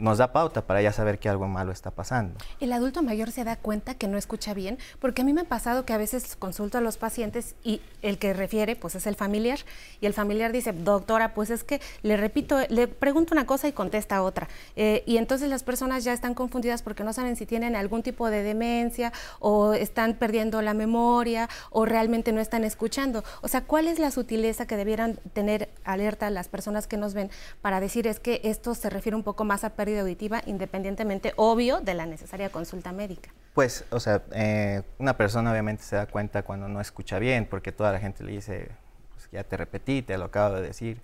nos 0.00 0.18
da 0.18 0.32
pauta 0.32 0.66
para 0.66 0.82
ya 0.82 0.92
saber 0.92 1.18
que 1.18 1.28
algo 1.28 1.46
malo 1.46 1.72
está 1.72 1.90
pasando. 1.90 2.34
El 2.58 2.72
adulto 2.72 3.02
mayor 3.02 3.30
se 3.30 3.44
da 3.44 3.56
cuenta 3.56 3.94
que 3.94 4.08
no 4.08 4.18
escucha 4.18 4.54
bien, 4.54 4.78
porque 4.98 5.22
a 5.22 5.24
mí 5.24 5.32
me 5.32 5.42
ha 5.42 5.44
pasado 5.44 5.84
que 5.84 5.92
a 5.92 5.98
veces 5.98 6.36
consulto 6.36 6.78
a 6.78 6.80
los 6.80 6.96
pacientes 6.96 7.54
y 7.62 7.80
el 8.02 8.18
que 8.18 8.32
refiere 8.32 8.76
pues 8.76 8.94
es 8.94 9.06
el 9.06 9.14
familiar 9.14 9.58
y 10.00 10.06
el 10.06 10.14
familiar 10.14 10.52
dice, 10.52 10.72
doctora, 10.72 11.34
pues 11.34 11.50
es 11.50 11.64
que 11.64 11.80
le 12.02 12.16
repito, 12.16 12.58
le 12.68 12.88
pregunto 12.88 13.34
una 13.34 13.46
cosa 13.46 13.68
y 13.68 13.72
contesta 13.72 14.22
otra. 14.22 14.48
Eh, 14.76 15.02
y 15.06 15.18
entonces 15.18 15.48
las 15.48 15.62
personas 15.62 16.04
ya 16.04 16.12
están 16.12 16.34
confundidas 16.34 16.82
porque 16.82 17.04
no 17.04 17.12
saben 17.12 17.36
si 17.36 17.46
tienen 17.46 17.76
algún 17.76 18.02
tipo 18.02 18.30
de 18.30 18.42
demencia 18.42 19.12
o 19.38 19.74
están 19.74 20.14
perdiendo 20.14 20.62
la 20.62 20.74
memoria 20.74 21.48
o 21.70 21.84
realmente 21.84 22.32
no 22.32 22.40
están 22.40 22.64
escuchando. 22.64 23.24
O 23.42 23.48
sea, 23.48 23.62
¿cuál 23.62 23.88
es 23.88 23.98
la 23.98 24.10
sutileza 24.10 24.66
que 24.66 24.76
debieran 24.76 25.18
tener 25.32 25.68
alerta 25.84 26.30
las 26.30 26.48
personas 26.48 26.86
que 26.86 26.96
nos 26.96 27.14
ven 27.14 27.30
para 27.60 27.80
decir 27.80 28.06
es 28.06 28.20
que 28.20 28.40
esto 28.44 28.74
se 28.74 28.90
refiere 28.90 29.16
un 29.16 29.22
poco 29.22 29.44
más 29.44 29.64
a 29.64 29.70
pérdida 29.70 29.89
auditiva 29.98 30.42
independientemente, 30.46 31.32
obvio, 31.36 31.80
de 31.80 31.94
la 31.94 32.06
necesaria 32.06 32.50
consulta 32.50 32.92
médica? 32.92 33.30
Pues, 33.54 33.84
o 33.90 34.00
sea, 34.00 34.22
eh, 34.32 34.82
una 34.98 35.16
persona 35.16 35.50
obviamente 35.50 35.82
se 35.82 35.96
da 35.96 36.06
cuenta 36.06 36.42
cuando 36.42 36.68
no 36.68 36.80
escucha 36.80 37.18
bien, 37.18 37.46
porque 37.46 37.72
toda 37.72 37.92
la 37.92 37.98
gente 37.98 38.22
le 38.24 38.32
dice, 38.32 38.70
pues 39.14 39.28
ya 39.32 39.44
te 39.44 39.56
repetí, 39.56 40.02
te 40.02 40.16
lo 40.16 40.26
acabo 40.26 40.56
de 40.56 40.62
decir, 40.62 41.00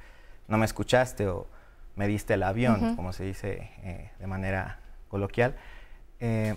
no 0.49 0.59
me 0.59 0.65
escuchaste 0.65 1.27
o 1.29 1.47
me 1.97 2.07
diste 2.07 2.35
el 2.35 2.43
avión, 2.43 2.95
como 2.95 3.13
se 3.13 3.25
dice 3.25 3.71
eh, 3.83 4.11
de 4.19 4.27
manera 4.27 4.79
coloquial. 5.09 5.57
Eh, 6.21 6.57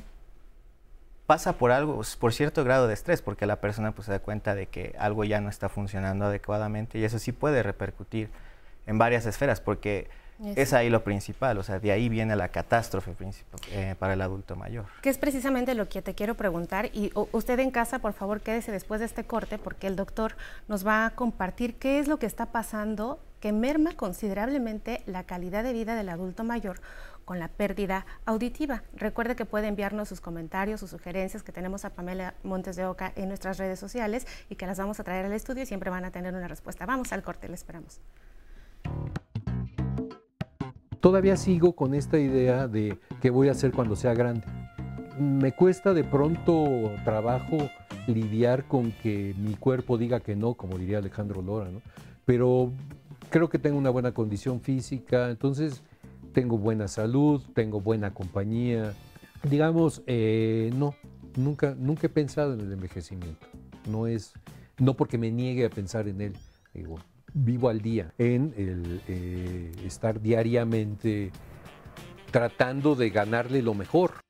pasa 1.26 1.54
por 1.54 1.72
algo, 1.72 2.02
por 2.20 2.34
cierto 2.34 2.64
grado 2.64 2.88
de 2.88 2.94
estrés, 2.94 3.22
porque 3.22 3.46
la 3.46 3.62
persona 3.62 3.94
pues, 3.94 4.08
se 4.08 4.12
da 4.12 4.20
cuenta 4.20 4.56
de 4.56 4.66
que 4.66 4.96
algo 4.98 5.24
ya 5.24 5.40
no 5.42 5.50
está 5.50 5.70
funcionando 5.70 6.26
adecuadamente 6.26 6.98
y 6.98 7.04
eso 7.04 7.20
sí 7.20 7.32
puede 7.32 7.64
repercutir 7.64 8.30
en 8.88 8.98
varias 8.98 9.26
esferas, 9.26 9.62
porque 9.62 10.10
es 10.44 10.74
ahí 10.74 10.90
lo 10.90 11.04
principal, 11.04 11.58
o 11.58 11.64
sea, 11.64 11.80
de 11.80 11.92
ahí 11.92 12.08
viene 12.10 12.36
la 12.36 12.50
catástrofe 12.50 13.14
eh, 13.72 13.96
para 14.00 14.14
el 14.14 14.22
adulto 14.22 14.56
mayor. 14.56 14.86
Que 15.02 15.10
es 15.10 15.18
precisamente 15.18 15.76
lo 15.76 15.90
que 15.90 16.02
te 16.02 16.16
quiero 16.16 16.36
preguntar 16.36 16.90
y 16.94 17.12
usted 17.32 17.60
en 17.60 17.72
casa, 17.72 18.00
por 18.00 18.14
favor, 18.14 18.42
quédese 18.42 18.72
después 18.72 19.00
de 19.00 19.06
este 19.06 19.26
corte 19.26 19.58
porque 19.58 19.88
el 19.88 19.96
doctor 19.96 20.36
nos 20.68 20.86
va 20.86 21.06
a 21.06 21.10
compartir 21.12 21.76
qué 21.76 22.00
es 22.00 22.08
lo 22.08 22.20
que 22.20 22.26
está 22.26 22.48
pasando 22.48 23.20
que 23.40 23.52
merma 23.52 23.96
considerablemente 23.96 25.02
la 25.06 25.24
calidad 25.24 25.64
de 25.64 25.74
vida 25.74 25.96
del 25.96 26.10
adulto 26.10 26.44
mayor 26.44 26.82
con 27.26 27.40
la 27.40 27.48
pérdida 27.48 28.06
auditiva. 28.26 28.84
Recuerde 28.96 29.36
que 29.36 29.46
puede 29.46 29.68
enviarnos 29.68 30.10
sus 30.10 30.20
comentarios, 30.20 30.80
sus 30.80 30.90
sugerencias 30.90 31.44
que 31.44 31.52
tenemos 31.52 31.86
a 31.86 31.92
Pamela 31.92 32.34
Montes 32.44 32.76
de 32.76 32.86
Oca 32.86 33.14
en 33.16 33.28
nuestras 33.28 33.58
redes 33.58 33.80
sociales 33.80 34.26
y 34.50 34.56
que 34.56 34.66
las 34.66 34.80
vamos 34.80 35.00
a 35.00 35.04
traer 35.04 35.26
al 35.26 35.34
estudio 35.34 35.64
y 35.64 35.66
siempre 35.66 35.90
van 35.90 36.06
a 36.06 36.12
tener 36.12 36.34
una 36.34 36.48
respuesta. 36.48 36.86
Vamos 36.86 37.14
al 37.14 37.22
corte, 37.22 37.48
le 37.48 37.56
esperamos 37.56 38.02
todavía 41.00 41.38
sigo 41.38 41.74
con 41.74 41.94
esta 41.94 42.20
idea 42.20 42.68
de 42.68 42.98
qué 43.22 43.30
voy 43.30 43.48
a 43.48 43.52
hacer 43.52 43.72
cuando 43.72 43.96
sea 43.96 44.14
grande. 44.14 44.46
Me 45.20 45.52
cuesta 45.52 45.94
de 45.94 46.04
pronto 46.04 46.92
trabajo 47.04 47.70
lidiar 48.08 48.68
con 48.68 48.92
que 48.92 49.36
mi 49.38 49.56
cuerpo 49.56 49.98
diga 49.98 50.20
que 50.20 50.36
no, 50.36 50.54
como 50.54 50.78
diría 50.78 51.00
Alejandro 51.00 51.42
Lora, 51.42 51.70
¿no? 51.70 51.82
pero 52.30 52.72
creo 53.32 53.50
que 53.50 53.58
tengo 53.58 53.78
una 53.78 53.90
buena 53.90 54.14
condición 54.14 54.62
física, 54.62 55.32
entonces 55.32 55.82
tengo 56.32 56.60
buena 56.60 56.88
salud, 56.88 57.42
tengo 57.56 57.82
buena 57.82 58.14
compañía. 58.14 58.94
Digamos, 59.50 60.04
eh, 60.06 60.72
no, 60.76 60.94
nunca, 61.36 61.76
nunca 61.76 62.06
he 62.06 62.10
pensado 62.10 62.54
en 62.54 62.62
el 62.62 62.72
envejecimiento. 62.72 63.48
No 63.90 64.06
es, 64.06 64.34
no 64.78 64.94
porque 64.96 65.18
me 65.18 65.32
niegue 65.32 65.66
a 65.66 65.70
pensar 65.72 66.08
en 66.08 66.22
él. 66.22 66.34
Digo, 66.74 67.00
vivo 67.34 67.70
al 67.70 67.82
día 67.82 68.14
en 68.18 68.54
el 68.58 69.02
eh, 69.08 69.72
estar 69.86 70.22
diariamente 70.22 71.32
tratando 72.32 72.96
de 72.96 73.10
ganarle 73.10 73.62
lo 73.62 73.74
mejor. 73.74 74.22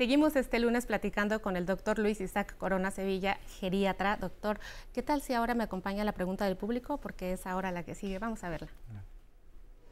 Seguimos 0.00 0.34
este 0.34 0.58
lunes 0.58 0.86
platicando 0.86 1.42
con 1.42 1.58
el 1.58 1.66
doctor 1.66 1.98
Luis 1.98 2.22
Isaac 2.22 2.56
Corona 2.56 2.90
Sevilla, 2.90 3.38
geriatra. 3.60 4.16
Doctor, 4.16 4.58
¿qué 4.94 5.02
tal 5.02 5.20
si 5.20 5.34
ahora 5.34 5.54
me 5.54 5.62
acompaña 5.62 6.04
la 6.04 6.12
pregunta 6.12 6.46
del 6.46 6.56
público? 6.56 6.96
Porque 6.98 7.34
es 7.34 7.46
ahora 7.46 7.70
la 7.70 7.82
que 7.82 7.94
sigue. 7.94 8.18
Vamos 8.18 8.42
a 8.42 8.48
verla. 8.48 8.68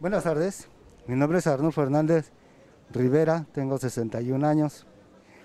Buenas 0.01 0.25
tardes. 0.25 0.67
Mi 1.09 1.17
nombre 1.17 1.39
es 1.39 1.47
Arnulfo 1.47 1.81
Fernández 1.81 2.31
Rivera, 2.91 3.47
tengo 3.53 3.79
61 3.79 4.47
años. 4.47 4.87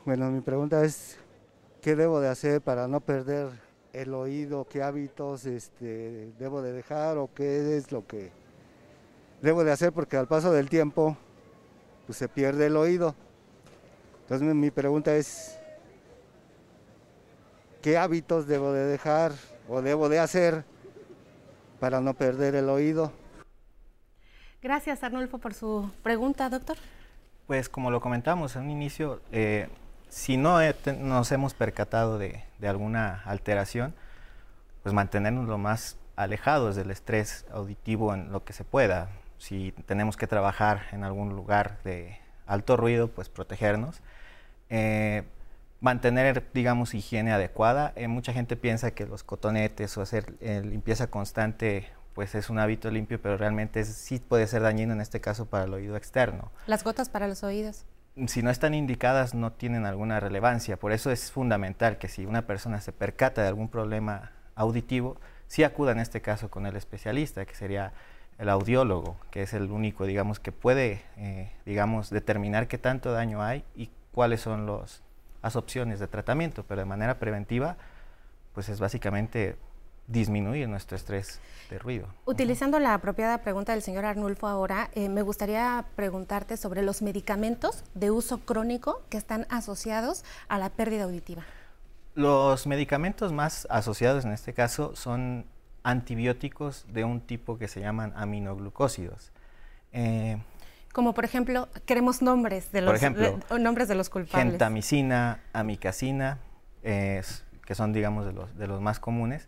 Bueno, 0.03 0.29
mi 0.29 0.41
pregunta 0.41 0.83
es, 0.83 1.17
¿qué 1.81 1.95
debo 1.95 2.19
de 2.19 2.27
hacer 2.27 2.59
para 2.59 2.89
no 2.89 2.99
perder 2.99 3.47
el 3.93 4.13
oído? 4.13 4.67
¿Qué 4.67 4.83
hábitos 4.83 5.45
este, 5.45 6.33
debo 6.37 6.61
de 6.61 6.73
dejar 6.73 7.17
o 7.17 7.29
qué 7.33 7.77
es 7.77 7.93
lo 7.93 8.05
que 8.05 8.31
debo 9.41 9.63
de 9.63 9.71
hacer? 9.71 9.93
Porque 9.93 10.17
al 10.17 10.27
paso 10.27 10.51
del 10.51 10.67
tiempo 10.67 11.15
pues, 12.07 12.17
se 12.17 12.27
pierde 12.27 12.65
el 12.65 12.75
oído. 12.75 13.15
Entonces 14.23 14.53
mi 14.53 14.69
pregunta 14.69 15.15
es, 15.15 15.57
¿qué 17.81 17.97
hábitos 17.97 18.47
debo 18.47 18.73
de 18.73 18.83
dejar 18.83 19.31
o 19.69 19.81
debo 19.81 20.09
de 20.09 20.19
hacer 20.19 20.65
para 21.79 22.01
no 22.01 22.13
perder 22.15 22.53
el 22.55 22.67
oído? 22.67 23.13
Gracias, 24.63 25.03
Arnulfo, 25.03 25.39
por 25.39 25.53
su 25.53 25.91
pregunta, 26.03 26.49
doctor. 26.49 26.77
Pues 27.47 27.67
como 27.67 27.91
lo 27.91 27.99
comentamos 27.99 28.55
en 28.55 28.63
un 28.63 28.69
inicio, 28.69 29.21
eh, 29.33 29.67
si 30.07 30.37
no 30.37 30.59
nos 31.01 31.31
hemos 31.33 31.53
percatado 31.53 32.17
de, 32.17 32.45
alguna 32.65 33.21
alteración, 33.25 33.93
pues 34.81 34.95
mantenernos 34.95 35.49
lo 35.49 35.57
más 35.57 35.97
alejados 36.15 36.77
del 36.77 36.91
estrés 36.91 37.45
auditivo 37.51 38.13
en 38.13 38.31
lo 38.31 38.45
que 38.45 38.53
se 38.53 38.63
pueda. 38.63 39.09
Si 39.37 39.73
tenemos 39.85 40.15
que 40.15 40.27
trabajar 40.27 40.83
en 40.93 41.03
algún 41.03 41.35
lugar 41.35 41.79
de 41.83 42.17
alto 42.47 42.77
ruido, 42.77 43.09
pues 43.09 43.27
protegernos. 43.27 43.99
Eh, 44.69 45.23
mantener, 45.81 46.41
digamos, 46.53 46.93
higiene 46.93 47.33
adecuada. 47.33 47.91
Eh, 47.97 48.07
mucha 48.07 48.31
gente 48.31 48.55
piensa 48.55 48.91
que 48.91 49.05
los 49.07 49.25
cotonetes 49.25 49.97
o 49.97 50.01
hacer 50.01 50.35
limpieza 50.39 51.07
constante 51.07 51.89
pues 52.13 52.35
es 52.35 52.49
un 52.49 52.59
hábito 52.59 52.91
limpio, 52.91 53.21
pero 53.21 53.37
realmente 53.37 53.83
sí 53.83 54.19
puede 54.19 54.47
ser 54.47 54.61
dañino 54.61 54.93
en 54.93 55.01
este 55.01 55.19
caso 55.19 55.45
para 55.45 55.65
el 55.65 55.73
oído 55.73 55.95
externo. 55.95 56.51
Las 56.67 56.83
gotas 56.83 57.09
para 57.09 57.27
los 57.27 57.43
oídos. 57.43 57.85
Si 58.27 58.43
no 58.43 58.51
están 58.51 58.75
indicadas 58.75 59.33
no 59.33 59.51
tienen 59.51 59.85
alguna 59.85 60.19
relevancia, 60.19 60.77
por 60.77 60.91
eso 60.91 61.09
es 61.09 61.31
fundamental 61.31 61.97
que 61.97 62.07
si 62.07 62.25
una 62.25 62.45
persona 62.45 62.79
se 62.79 62.91
percata 62.91 63.41
de 63.41 63.47
algún 63.47 63.69
problema 63.69 64.31
auditivo, 64.55 65.17
sí 65.47 65.63
acuda 65.63 65.93
en 65.93 65.99
este 65.99 66.21
caso 66.21 66.51
con 66.51 66.67
el 66.67 66.75
especialista, 66.75 67.45
que 67.45 67.55
sería 67.55 67.93
el 68.37 68.49
audiólogo, 68.49 69.17
que 69.31 69.43
es 69.43 69.53
el 69.53 69.71
único, 69.71 70.05
digamos, 70.05 70.39
que 70.39 70.51
puede, 70.51 71.01
eh, 71.17 71.51
digamos, 71.65 72.09
determinar 72.09 72.67
qué 72.67 72.77
tanto 72.77 73.11
daño 73.11 73.41
hay 73.41 73.63
y 73.75 73.89
cuáles 74.11 74.41
son 74.41 74.65
los, 74.65 75.01
las 75.41 75.55
opciones 75.55 75.99
de 75.99 76.07
tratamiento, 76.07 76.63
pero 76.67 76.81
de 76.81 76.85
manera 76.85 77.19
preventiva, 77.19 77.77
pues 78.53 78.69
es 78.69 78.79
básicamente 78.79 79.57
disminuir 80.07 80.67
nuestro 80.67 80.97
estrés 80.97 81.39
de 81.69 81.79
ruido. 81.79 82.07
Utilizando 82.25 82.79
la 82.79 82.93
apropiada 82.93 83.39
pregunta 83.39 83.71
del 83.71 83.81
señor 83.81 84.05
Arnulfo 84.05 84.47
ahora, 84.47 84.89
eh, 84.93 85.09
me 85.09 85.21
gustaría 85.21 85.85
preguntarte 85.95 86.57
sobre 86.57 86.81
los 86.81 87.01
medicamentos 87.01 87.83
de 87.93 88.11
uso 88.11 88.39
crónico 88.39 89.01
que 89.09 89.17
están 89.17 89.47
asociados 89.49 90.23
a 90.47 90.59
la 90.59 90.69
pérdida 90.69 91.03
auditiva. 91.03 91.43
Los 92.15 92.67
medicamentos 92.67 93.31
más 93.31 93.65
asociados 93.69 94.25
en 94.25 94.33
este 94.33 94.53
caso 94.53 94.95
son 94.95 95.45
antibióticos 95.83 96.85
de 96.89 97.03
un 97.03 97.21
tipo 97.21 97.57
que 97.57 97.67
se 97.67 97.79
llaman 97.79 98.13
aminoglucósidos. 98.15 99.31
Eh, 99.93 100.37
como 100.91 101.13
por 101.13 101.25
ejemplo, 101.25 101.69
queremos 101.85 102.21
nombres 102.21 102.71
de 102.71 102.81
los, 102.81 103.01
nombres 103.59 103.87
de 103.87 103.95
los 103.95 104.09
culpables. 104.09 104.51
Gentamicina, 104.51 105.39
amicacina, 105.51 106.37
que 106.83 107.75
son, 107.75 107.93
digamos, 107.93 108.27
de 108.27 108.33
los, 108.33 108.55
de 108.55 108.67
los 108.67 108.79
más 108.79 108.99
comunes, 108.99 109.47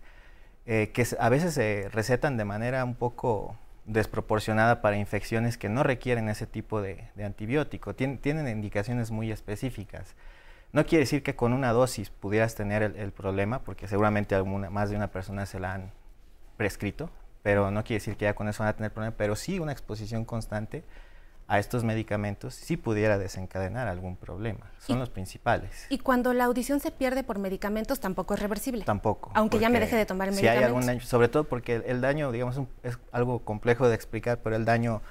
eh, 0.65 0.91
que 0.93 1.05
a 1.19 1.29
veces 1.29 1.53
se 1.53 1.89
recetan 1.91 2.37
de 2.37 2.45
manera 2.45 2.83
un 2.83 2.95
poco 2.95 3.55
desproporcionada 3.85 4.81
para 4.81 4.97
infecciones 4.97 5.57
que 5.57 5.69
no 5.69 5.83
requieren 5.83 6.27
ese 6.29 6.47
tipo 6.47 6.81
de, 6.81 7.03
antibiótico. 7.23 7.93
tienen 7.93 8.47
indicaciones 8.47 9.11
muy 9.11 9.31
específicas. 9.31 10.15
No 10.75 10.85
quiere 10.85 11.03
decir 11.03 11.23
que 11.23 11.35
con 11.35 11.53
una 11.53 11.71
dosis 11.71 12.09
pudieras 12.09 12.55
tener 12.55 12.83
el, 12.83 13.11
problema, 13.13 13.59
porque 13.59 13.87
seguramente 13.87 14.35
alguna, 14.35 14.69
más 14.69 14.89
de 14.89 14.97
una 14.97 15.07
persona 15.07 15.45
se 15.45 15.59
la 15.59 15.73
han 15.73 15.91
prescrito, 16.57 17.09
pero 17.43 17.71
no 17.71 17.83
quiere 17.83 18.01
decir 18.01 18.17
que 18.17 18.25
ya 18.25 18.33
con 18.33 18.49
eso 18.49 18.63
van 18.63 18.69
a 18.69 18.75
tener 18.75 18.91
problema, 18.91 19.15
pero 19.15 19.37
sí 19.37 19.59
una 19.59 19.71
exposición 19.71 20.25
constante 20.25 20.83
a 21.47 21.59
estos 21.59 21.83
medicamentos 21.83 22.55
sí 22.55 22.75
pudiera 22.75 23.17
desencadenar 23.17 23.87
algún 23.87 24.15
problema. 24.15 24.71
Son 24.79 24.99
los 24.99 25.09
principales. 25.09 25.85
Y 25.89 25.99
cuando 25.99 26.33
la 26.33 26.45
audición 26.45 26.79
se 26.79 26.91
pierde 26.91 27.23
por 27.23 27.37
medicamentos 27.37 27.99
tampoco 27.99 28.33
es 28.33 28.39
reversible. 28.39 28.83
Tampoco. 28.83 29.31
Aunque 29.35 29.59
ya 29.59 29.69
me 29.69 29.79
deje 29.79 29.95
de 29.95 30.05
tomar 30.05 30.29
el 30.29 30.35
si 30.35 30.47
Hay 30.47 30.63
algún 30.63 30.85
daño, 30.85 31.01
sobre 31.01 31.27
todo 31.27 31.43
porque 31.43 31.83
el, 31.85 32.01
daño, 32.01 32.31
digamos, 32.31 32.59
es 32.83 32.97
algo 33.11 33.39
complejo 33.39 33.87
de 33.87 33.95
explicar, 33.95 34.39
pero 34.43 34.55
el 34.55 34.65
daño, 34.65 35.01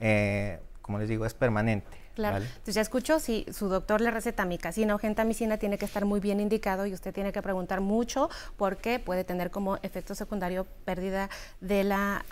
eh, 0.00 0.60
como 0.80 0.98
les 0.98 1.08
digo, 1.08 1.26
es 1.26 1.34
permanente. 1.34 2.01
Claro. 2.14 2.36
Entonces 2.36 2.74
ya 2.74 2.80
escuchó, 2.80 3.18
si 3.18 3.46
su 3.52 3.68
doctor 3.68 4.00
le 4.00 4.10
receta 4.10 4.44
micacina 4.44 4.94
o 4.94 4.98
gentamicina, 4.98 5.56
tiene 5.56 5.78
que 5.78 5.84
estar 5.84 6.04
muy 6.04 6.20
bien 6.20 6.40
indicado 6.40 6.86
y 6.86 6.92
usted 6.92 7.14
tiene 7.14 7.32
que 7.32 7.42
preguntar 7.42 7.80
mucho 7.80 8.28
porque 8.56 8.98
puede 8.98 9.24
tener 9.24 9.50
como 9.50 9.76
efecto 9.82 10.14
secundario 10.14 10.66
pérdida 10.84 11.30
de 11.60 11.84
la, 11.84 12.24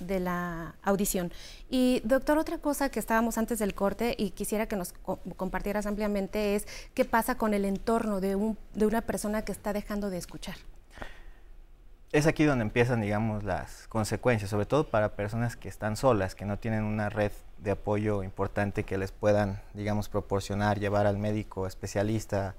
de 0.00 0.20
la 0.20 0.74
audición. 0.82 1.32
Y 1.68 2.00
doctor, 2.04 2.38
otra 2.38 2.58
cosa 2.58 2.88
que 2.88 3.00
estábamos 3.00 3.38
antes 3.38 3.58
del 3.58 3.74
corte 3.74 4.14
y 4.16 4.30
quisiera 4.30 4.66
que 4.66 4.76
nos 4.76 4.94
compartieras 5.36 5.86
ampliamente 5.86 6.54
es 6.54 6.66
qué 6.94 7.04
pasa 7.04 7.36
con 7.36 7.54
el 7.54 7.64
entorno 7.64 8.20
de, 8.20 8.36
un, 8.36 8.56
de 8.74 8.86
una 8.86 9.00
persona 9.00 9.42
que 9.42 9.52
está 9.52 9.72
dejando 9.72 10.10
de 10.10 10.18
escuchar 10.18 10.56
es 12.14 12.28
aquí 12.28 12.44
donde 12.44 12.62
empiezan, 12.62 13.00
digamos, 13.00 13.42
las 13.42 13.88
consecuencias, 13.88 14.48
sobre 14.48 14.66
todo 14.66 14.88
para 14.88 15.16
personas 15.16 15.56
que 15.56 15.68
están 15.68 15.96
solas, 15.96 16.36
que 16.36 16.44
no 16.44 16.60
tienen 16.60 16.84
una 16.84 17.08
red 17.08 17.32
de 17.64 17.72
apoyo 17.72 18.22
importante 18.22 18.84
que 18.84 18.98
les 18.98 19.10
puedan, 19.10 19.60
digamos, 19.72 20.08
proporcionar, 20.08 20.78
llevar 20.78 21.06
al 21.06 21.18
médico 21.18 21.66
especialista, 21.66 22.54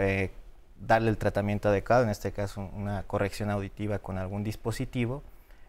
eh, 0.00 0.32
darle 0.80 1.10
el 1.10 1.16
tratamiento 1.16 1.68
adecuado, 1.68 2.02
en 2.02 2.10
este 2.10 2.32
caso 2.32 2.68
una 2.74 3.04
corrección 3.04 3.50
auditiva 3.50 4.00
con 4.00 4.18
algún 4.18 4.42
dispositivo, 4.42 5.22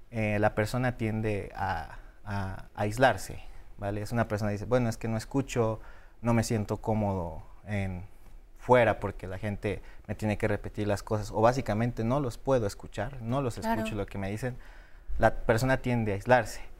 eh, 0.09 0.39
la 0.39 0.55
persona 0.55 0.97
tiende 0.97 1.51
a, 1.55 1.99
a, 2.25 2.65
aislarse, 2.75 3.39
¿vale? 3.77 4.01
Es 4.01 4.11
una 4.11 4.27
persona 4.27 4.49
que 4.49 4.53
dice, 4.53 4.65
bueno, 4.65 4.89
es 4.89 4.97
que 4.97 5.07
no 5.07 5.17
escucho, 5.17 5.79
no 6.21 6.33
me 6.33 6.43
siento 6.43 6.77
cómodo 6.77 7.43
en 7.67 8.03
fuera 8.57 8.99
porque 8.99 9.27
la 9.27 9.37
gente 9.37 9.81
me 10.07 10.15
tiene 10.15 10.37
que 10.37 10.47
repetir 10.47 10.87
las 10.87 11.03
cosas 11.03 11.31
o 11.31 11.41
básicamente 11.41 12.03
no 12.03 12.19
los 12.19 12.37
puedo 12.37 12.65
escuchar, 12.65 13.21
no 13.21 13.41
los 13.41 13.57
escucho 13.57 13.95
lo 13.95 14.07
que 14.07 14.17
me 14.17 14.31
dicen, 14.31 14.57
la 15.19 15.35
persona 15.45 15.77
tiende 15.77 16.11
a 16.13 16.15
aislarse. 16.15 16.70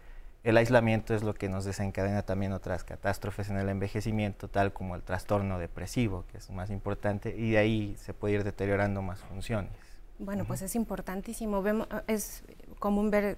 El 0.43 0.57
aislamiento 0.57 1.13
es 1.13 1.21
lo 1.21 1.36
que 1.36 1.50
nos 1.50 1.65
desencadena 1.65 2.24
también 2.24 2.51
otras 2.51 2.83
catástrofes 2.83 3.50
en 3.50 3.57
el 3.57 3.69
envejecimiento, 3.69 4.48
tal 4.48 4.74
como 4.74 4.95
el 4.95 5.03
trastorno 5.03 5.60
depresivo, 5.60 6.25
que 6.31 6.39
es 6.39 6.50
más 6.50 6.71
importante, 6.71 7.36
y 7.38 7.51
de 7.51 7.57
ahí 7.60 7.95
se 8.00 8.15
puede 8.15 8.36
ir 8.36 8.43
deteriorando 8.43 9.03
más 9.03 9.19
funciones. 9.19 9.71
Bueno, 10.17 10.45
pues 10.45 10.62
es 10.62 10.75
importantísimo. 10.75 11.62
Vemos, 11.62 11.88
es 12.07 12.43
común 12.79 13.12
ver, 13.12 13.38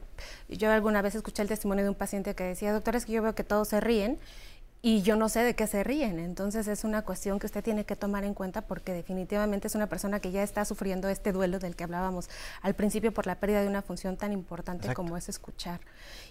yo 0.49 0.71
alguna 0.71 1.01
vez 1.01 1.15
escuché 1.15 1.41
el 1.41 1.47
testimonio 1.47 1.83
de 1.83 1.89
un 1.89 1.95
paciente 1.95 2.35
que 2.35 2.43
decía, 2.43 2.73
doctor, 2.73 2.95
es 2.95 3.05
que 3.05 3.13
yo 3.13 3.21
veo 3.21 3.35
que 3.35 3.43
todos 3.43 3.69
se 3.69 3.79
ríen 3.79 4.17
y 4.85 5.01
yo 5.01 5.15
no 5.15 5.29
sé 5.29 5.39
de 5.43 5.55
qué 5.55 5.65
se 5.65 5.81
ríen. 5.81 6.19
Entonces 6.19 6.67
es 6.67 6.83
una 6.83 7.03
cuestión 7.03 7.39
que 7.39 7.45
usted 7.45 7.63
tiene 7.63 7.85
que 7.85 7.95
tomar 7.95 8.25
en 8.25 8.33
cuenta 8.33 8.61
porque 8.61 8.91
definitivamente 8.91 9.67
es 9.67 9.75
una 9.75 9.87
persona 9.87 10.19
que 10.19 10.31
ya 10.31 10.43
está 10.43 10.65
sufriendo 10.65 11.07
este 11.07 11.31
duelo 11.31 11.57
del 11.57 11.77
que 11.77 11.85
hablábamos 11.85 12.29
al 12.61 12.75
principio 12.75 13.13
por 13.13 13.25
la 13.25 13.39
pérdida 13.39 13.61
de 13.61 13.69
una 13.69 13.81
función 13.81 14.17
tan 14.17 14.33
importante 14.33 14.93
como 14.93 15.15
es 15.15 15.29
escuchar. 15.29 15.79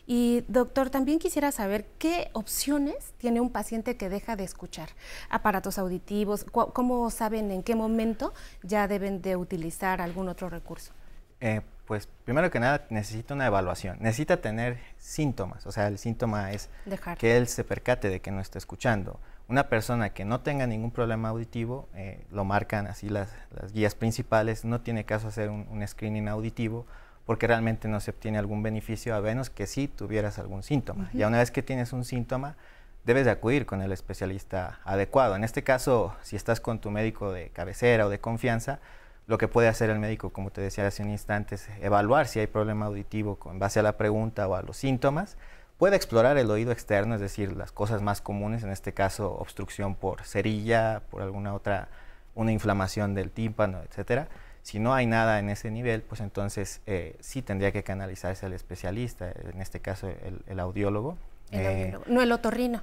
Y 0.06 0.44
doctor, 0.48 0.90
también 0.90 1.18
quisiera 1.18 1.50
saber 1.50 1.86
qué 1.98 2.28
opciones 2.34 3.14
tiene 3.16 3.40
un 3.40 3.48
paciente 3.48 3.96
que 3.96 4.10
deja 4.10 4.36
de 4.36 4.44
escuchar. 4.44 4.90
Aparatos 5.30 5.78
auditivos, 5.78 6.44
¿cómo 6.44 7.08
saben 7.08 7.50
en 7.50 7.62
qué 7.62 7.74
momento 7.74 8.34
ya 8.62 8.86
deben 8.86 9.22
de 9.22 9.34
utilizar 9.36 10.02
algún 10.02 10.28
otro 10.28 10.50
recurso? 10.50 10.92
Eh, 11.40 11.62
pues 11.86 12.08
primero 12.24 12.50
que 12.50 12.60
nada 12.60 12.86
necesita 12.90 13.34
una 13.34 13.46
evaluación, 13.46 13.98
necesita 14.00 14.38
tener 14.38 14.78
síntomas, 14.98 15.66
o 15.66 15.72
sea, 15.72 15.88
el 15.88 15.98
síntoma 15.98 16.52
es 16.52 16.70
que 17.18 17.36
él 17.36 17.48
se 17.48 17.64
percate 17.64 18.08
de 18.08 18.20
que 18.20 18.30
no 18.30 18.40
está 18.40 18.58
escuchando. 18.58 19.20
Una 19.48 19.68
persona 19.68 20.10
que 20.10 20.24
no 20.24 20.40
tenga 20.40 20.66
ningún 20.66 20.92
problema 20.92 21.28
auditivo, 21.28 21.88
eh, 21.94 22.24
lo 22.30 22.44
marcan 22.44 22.86
así 22.86 23.08
las, 23.08 23.30
guías 23.72 23.94
principales, 23.94 24.64
no 24.64 24.80
tiene 24.80 25.04
caso 25.04 25.28
hacer 25.28 25.50
un, 25.50 25.86
screening 25.86 26.28
auditivo 26.28 26.86
porque 27.26 27.46
realmente 27.46 27.88
no 27.88 28.00
se 28.00 28.10
obtiene 28.12 28.38
algún 28.38 28.62
beneficio 28.62 29.14
a 29.14 29.20
menos 29.20 29.50
que 29.50 29.66
sí 29.66 29.88
tuvieras 29.88 30.38
algún 30.38 30.62
síntoma. 30.62 31.10
Ya 31.12 31.28
una 31.28 31.38
vez 31.38 31.50
que 31.50 31.62
tienes 31.62 31.92
un 31.92 32.04
síntoma, 32.04 32.56
debes 33.04 33.24
de 33.24 33.30
acudir 33.30 33.66
con 33.66 33.82
el 33.82 33.92
especialista 33.92 34.80
adecuado. 34.84 35.36
En 35.36 35.44
este 35.44 35.62
caso, 35.62 36.16
si 36.22 36.36
estás 36.36 36.60
con 36.60 36.80
tu 36.80 36.90
médico 36.90 37.32
de 37.32 37.50
cabecera 37.50 38.06
o 38.06 38.08
de 38.08 38.20
confianza, 38.20 38.80
lo 39.26 39.38
que 39.38 39.48
puede 39.48 39.68
hacer 39.68 39.90
el 39.90 39.98
médico, 39.98 40.30
como 40.30 40.50
te 40.50 40.60
decía 40.60 40.86
hace 40.86 41.02
un 41.02 41.10
instante, 41.10 41.54
es 41.54 41.68
evaluar 41.80 42.26
si 42.26 42.40
hay 42.40 42.46
problema 42.46 42.86
auditivo 42.86 43.36
con 43.36 43.58
base 43.58 43.80
a 43.80 43.82
la 43.82 43.96
pregunta 43.96 44.48
o 44.48 44.54
a 44.54 44.62
los 44.62 44.76
síntomas. 44.76 45.36
Puede 45.78 45.96
explorar 45.96 46.36
el 46.38 46.50
oído 46.50 46.72
externo, 46.72 47.14
es 47.14 47.20
decir, 47.20 47.56
las 47.56 47.72
cosas 47.72 48.02
más 48.02 48.20
comunes, 48.20 48.62
en 48.62 48.70
este 48.70 48.92
caso 48.94 49.32
obstrucción 49.32 49.94
por 49.94 50.22
cerilla, 50.24 51.02
por 51.10 51.22
alguna 51.22 51.54
otra, 51.54 51.88
una 52.34 52.52
inflamación 52.52 53.14
del 53.14 53.30
tímpano, 53.30 53.80
etcétera. 53.88 54.28
Si 54.62 54.78
no 54.78 54.94
hay 54.94 55.06
nada 55.06 55.40
en 55.40 55.50
ese 55.50 55.70
nivel, 55.70 56.02
pues 56.02 56.20
entonces 56.20 56.80
eh, 56.86 57.16
sí 57.20 57.42
tendría 57.42 57.72
que 57.72 57.82
canalizarse 57.82 58.46
al 58.46 58.52
especialista, 58.52 59.32
en 59.32 59.60
este 59.60 59.80
caso 59.80 60.08
el, 60.46 60.60
audiólogo. 60.60 61.16
Eh, 61.50 61.96
no 62.06 62.22
el 62.22 62.30
otorrino. 62.30 62.80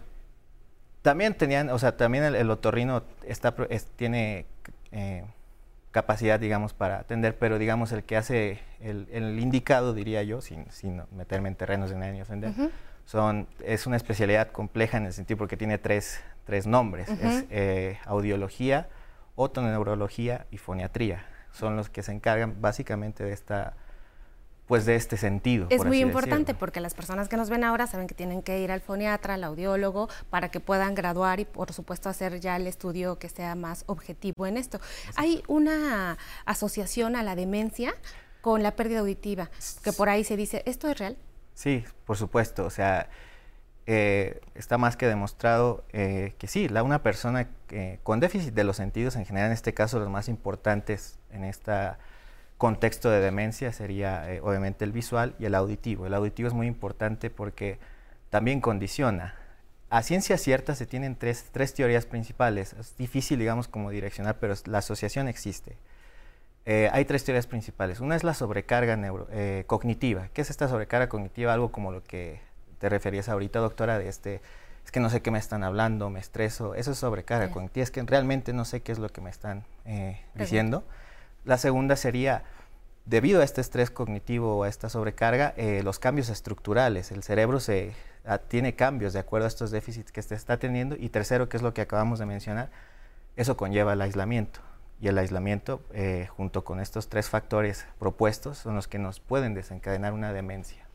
También 1.02 1.36
tenían, 1.36 1.70
o 1.70 1.80
sea, 1.80 1.96
también 1.96 2.24
el, 2.24 2.52
otorrino 2.52 3.04
está, 3.26 3.56
tiene 3.96 4.46
eh, 4.92 5.24
capacidad, 5.92 6.40
digamos, 6.40 6.74
para 6.74 7.00
atender, 7.00 7.38
pero 7.38 7.58
digamos 7.58 7.92
el 7.92 8.04
que 8.04 8.18
hace 8.18 8.60
el, 8.80 9.40
indicado, 9.40 9.94
diría 9.94 10.24
yo, 10.24 10.42
sin, 10.42 10.70
sin, 10.72 11.02
meterme 11.12 11.50
en 11.50 11.56
terrenos 11.56 11.90
de 11.90 11.98
nadie 11.98 12.22
ofender, 12.22 12.54
son, 13.06 13.48
es 13.64 13.88
una 13.88 13.98
especialidad 13.98 14.52
compleja 14.52 14.98
en 14.98 15.08
el 15.08 15.14
sentido 15.14 15.38
porque 15.38 15.58
tiene 15.58 15.78
tres, 15.78 16.22
tres 16.46 16.68
nombres, 16.68 17.10
es 17.10 17.46
eh, 17.50 17.98
audiología, 18.06 18.88
otoneurología 19.36 20.46
y 20.52 20.58
foniatría, 20.58 21.26
son 21.52 21.76
los 21.76 21.90
que 21.90 22.04
se 22.04 22.12
encargan 22.12 22.62
básicamente 22.62 23.24
de 23.24 23.34
esta 23.34 23.74
pues 24.70 24.86
de 24.86 24.96
este 24.96 25.18
sentido. 25.18 25.66
Es 25.72 25.84
muy 25.84 26.00
importante 26.00 26.54
porque 26.54 26.80
las 26.80 26.94
personas 26.94 27.28
que 27.28 27.36
nos 27.38 27.50
ven 27.50 27.64
ahora 27.64 27.88
saben 27.88 28.06
que 28.06 28.14
tienen 28.14 28.44
que 28.44 28.60
ir 28.60 28.72
al 28.72 28.82
foniatra, 28.82 29.34
al 29.34 29.44
audiólogo, 29.44 30.10
para 30.30 30.52
que 30.52 30.60
puedan 30.60 30.94
graduar 30.94 31.40
y 31.40 31.46
por 31.46 31.74
supuesto 31.74 32.08
hacer 32.08 32.40
ya 32.40 32.56
el 32.56 32.68
estudio 32.68 33.18
que 33.18 33.30
sea 33.30 33.56
más 33.56 33.84
objetivo 33.88 34.46
en 34.46 34.58
esto. 34.58 34.80
Hay 35.16 35.42
una 35.48 36.20
asociación 36.46 37.16
a 37.16 37.24
la 37.24 37.36
demencia 37.36 37.96
con 38.42 38.62
la 38.62 38.76
pérdida 38.76 39.00
auditiva, 39.00 39.50
que 39.84 39.92
por 39.92 40.08
ahí 40.08 40.24
se 40.24 40.38
dice, 40.38 40.62
¿esto 40.68 40.88
es 40.88 41.00
real? 41.00 41.18
Sí, 41.56 41.84
por 42.06 42.18
supuesto, 42.18 42.64
o 42.64 42.70
sea, 42.70 43.10
eh, 43.88 44.40
está 44.54 44.78
más 44.78 44.96
que 44.98 45.08
demostrado 45.08 45.84
eh, 45.94 46.36
que 46.38 46.46
sí, 46.46 46.70
la, 46.70 46.84
una 46.84 47.02
persona 47.02 47.50
con 48.04 48.20
déficit 48.20 48.54
de 48.54 48.66
los 48.66 48.78
sentidos, 48.78 49.16
en 49.16 49.26
general 49.26 49.48
en 49.48 49.54
este 49.54 49.74
caso 49.74 49.98
los 49.98 50.10
más 50.10 50.30
importantes 50.30 51.18
en 51.32 51.44
esta 51.44 51.98
contexto 52.60 53.10
de 53.10 53.22
demencia 53.22 53.72
sería 53.72 54.32
eh, 54.32 54.42
obviamente 54.44 54.84
el 54.84 54.92
visual 54.92 55.34
y 55.40 55.46
el 55.46 55.56
auditivo. 55.56 56.06
El 56.06 56.14
auditivo 56.14 56.50
es 56.50 56.54
muy 56.54 56.68
importante 56.68 57.30
porque 57.30 57.80
también 58.30 58.60
condiciona. 58.60 59.34
A 59.90 60.04
ciencia 60.04 60.38
cierta 60.38 60.76
se 60.76 60.86
tienen 60.86 61.16
tres, 61.16 61.46
tres 61.54 61.74
teorías 61.74 62.06
principales. 62.06 62.74
Es 62.74 62.98
difícil, 62.98 63.40
digamos, 63.40 63.70
como 63.70 63.90
direccionar, 63.92 64.40
pero 64.40 64.54
la 64.66 64.80
asociación 64.80 65.30
existe. 65.30 65.78
Eh, 66.66 66.90
hay 66.92 67.06
tres 67.06 67.24
teorías 67.24 67.48
principales. 67.48 68.02
Una 68.02 68.18
es 68.18 68.26
la 68.26 68.34
sobrecarga 68.34 68.98
neuro, 68.98 69.30
eh, 69.32 69.64
cognitiva. 69.66 70.28
¿Qué 70.34 70.42
es 70.42 70.50
esta 70.50 70.68
sobrecarga 70.68 71.08
cognitiva? 71.08 71.54
Algo 71.54 71.72
como 71.72 71.94
lo 71.94 72.04
que 72.04 72.42
te 72.78 72.90
referías 72.90 73.30
ahorita, 73.30 73.60
doctora, 73.60 73.98
de 73.98 74.10
este, 74.10 74.42
es 74.84 74.92
que 74.92 75.00
no 75.00 75.10
sé 75.10 75.22
qué 75.22 75.32
me 75.32 75.40
están 75.40 75.64
hablando, 75.64 76.10
me 76.10 76.20
estreso. 76.20 76.76
Eso 76.76 76.92
es 76.92 76.98
sobrecarga 76.98 77.52
cognitiva. 77.52 77.86
Es 77.86 77.90
que 77.90 78.04
realmente 78.04 78.52
no 78.52 78.66
sé 78.66 78.82
qué 78.82 78.92
es 78.92 79.00
lo 79.00 79.08
que 79.08 79.22
me 79.22 79.30
están 79.30 79.64
diciendo. 80.36 80.84
La 81.50 81.58
segunda 81.58 81.96
sería, 81.96 82.44
debido 83.06 83.42
a 83.42 83.44
este 83.44 83.60
estrés 83.60 83.90
cognitivo 83.90 84.56
o 84.60 84.64
a 84.66 84.70
esta 84.70 84.88
sobrecarga, 84.88 85.56
eh, 85.58 85.82
los 85.84 85.98
cambios 85.98 86.30
estructurales. 86.30 87.12
El 87.12 87.24
cerebro 87.24 87.60
se, 87.60 87.94
ah, 88.24 88.38
tiene 88.38 88.76
cambios 88.76 89.14
de 89.14 89.20
acuerdo 89.20 89.46
a 89.46 89.48
estos 89.48 89.72
déficits 89.72 90.12
que 90.12 90.22
se 90.22 90.36
está 90.36 90.58
teniendo. 90.60 90.96
Y 90.96 91.10
tercero, 91.10 91.50
que 91.50 91.58
es 91.58 91.64
lo 91.64 91.74
que 91.74 91.82
acabamos 91.82 92.20
de 92.20 92.28
mencionar, 92.28 92.70
eso 93.36 93.58
conlleva 93.58 93.94
el 93.94 94.02
aislamiento. 94.02 94.60
Y 95.02 95.08
el 95.08 95.18
aislamiento, 95.18 95.82
eh, 95.92 96.28
junto 96.30 96.64
con 96.64 96.80
estos 96.80 97.10
tres 97.10 97.30
factores 97.30 97.88
propuestos, 97.98 98.60
son 98.60 98.76
los 98.76 98.88
que 98.88 99.00
nos 99.00 99.20
pueden 99.20 99.56
desencadenar 99.56 100.14
una 100.14 100.34
demencia. 100.34 100.86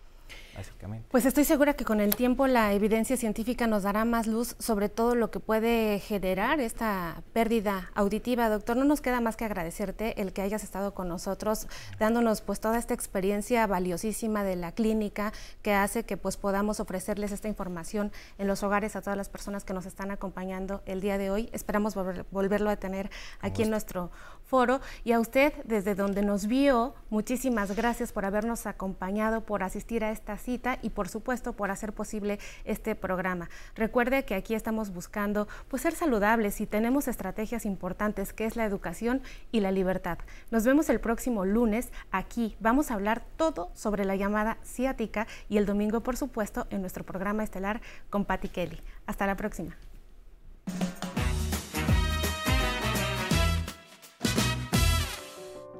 Básicamente. 0.56 1.08
Pues 1.10 1.26
estoy 1.26 1.44
segura 1.44 1.74
que 1.74 1.84
con 1.84 2.00
el 2.00 2.16
tiempo 2.16 2.46
la 2.46 2.72
evidencia 2.72 3.16
científica 3.16 3.66
nos 3.66 3.82
dará 3.82 4.04
más 4.04 4.26
luz 4.26 4.56
sobre 4.58 4.88
todo 4.88 5.14
lo 5.14 5.30
que 5.30 5.40
puede 5.40 6.00
generar 6.00 6.60
esta 6.60 7.22
pérdida 7.32 7.90
auditiva. 7.94 8.48
Doctor, 8.48 8.76
no 8.76 8.84
nos 8.84 9.00
queda 9.00 9.20
más 9.20 9.36
que 9.36 9.44
agradecerte 9.44 10.20
el 10.20 10.32
que 10.32 10.42
hayas 10.42 10.64
estado 10.64 10.94
con 10.94 11.08
nosotros, 11.08 11.66
dándonos 11.98 12.40
pues 12.40 12.60
toda 12.60 12.78
esta 12.78 12.94
experiencia 12.94 13.66
valiosísima 13.66 14.44
de 14.44 14.56
la 14.56 14.72
clínica 14.72 15.32
que 15.62 15.72
hace 15.72 16.04
que 16.04 16.16
pues 16.16 16.36
podamos 16.36 16.80
ofrecerles 16.80 17.32
esta 17.32 17.48
información 17.48 18.12
en 18.38 18.46
los 18.46 18.62
hogares 18.62 18.96
a 18.96 19.02
todas 19.02 19.16
las 19.16 19.28
personas 19.28 19.64
que 19.64 19.74
nos 19.74 19.86
están 19.86 20.10
acompañando 20.10 20.82
el 20.86 21.00
día 21.00 21.18
de 21.18 21.30
hoy. 21.30 21.50
Esperamos 21.52 21.94
volverlo 21.94 22.70
a 22.70 22.76
tener 22.76 23.10
aquí 23.40 23.62
en 23.62 23.70
nuestro 23.70 24.10
foro 24.44 24.80
y 25.04 25.12
a 25.12 25.20
usted 25.20 25.52
desde 25.64 25.94
donde 25.94 26.22
nos 26.22 26.46
vio, 26.46 26.94
muchísimas 27.10 27.74
gracias 27.74 28.12
por 28.12 28.24
habernos 28.24 28.66
acompañado, 28.66 29.40
por 29.42 29.62
asistir 29.62 30.04
a 30.04 30.10
esta 30.10 30.36
y 30.46 30.90
por 30.90 31.08
supuesto 31.08 31.54
por 31.54 31.70
hacer 31.70 31.92
posible 31.92 32.38
este 32.64 32.94
programa. 32.94 33.48
Recuerde 33.74 34.24
que 34.24 34.34
aquí 34.34 34.54
estamos 34.54 34.92
buscando 34.92 35.48
pues 35.68 35.82
ser 35.82 35.94
saludables 35.94 36.60
y 36.60 36.66
tenemos 36.66 37.08
estrategias 37.08 37.64
importantes 37.64 38.32
que 38.32 38.44
es 38.44 38.56
la 38.56 38.64
educación 38.64 39.22
y 39.52 39.60
la 39.60 39.72
libertad. 39.72 40.18
Nos 40.50 40.64
vemos 40.64 40.90
el 40.90 41.00
próximo 41.00 41.44
lunes 41.46 41.90
aquí. 42.10 42.56
Vamos 42.60 42.90
a 42.90 42.94
hablar 42.94 43.24
todo 43.36 43.70
sobre 43.74 44.04
la 44.04 44.16
llamada 44.16 44.58
ciática 44.62 45.26
y 45.48 45.56
el 45.56 45.66
domingo 45.66 46.00
por 46.00 46.16
supuesto 46.16 46.66
en 46.70 46.82
nuestro 46.82 47.04
programa 47.04 47.42
estelar 47.42 47.80
con 48.10 48.26
Patti 48.26 48.48
Kelly. 48.48 48.80
Hasta 49.06 49.26
la 49.26 49.36
próxima. 49.36 49.76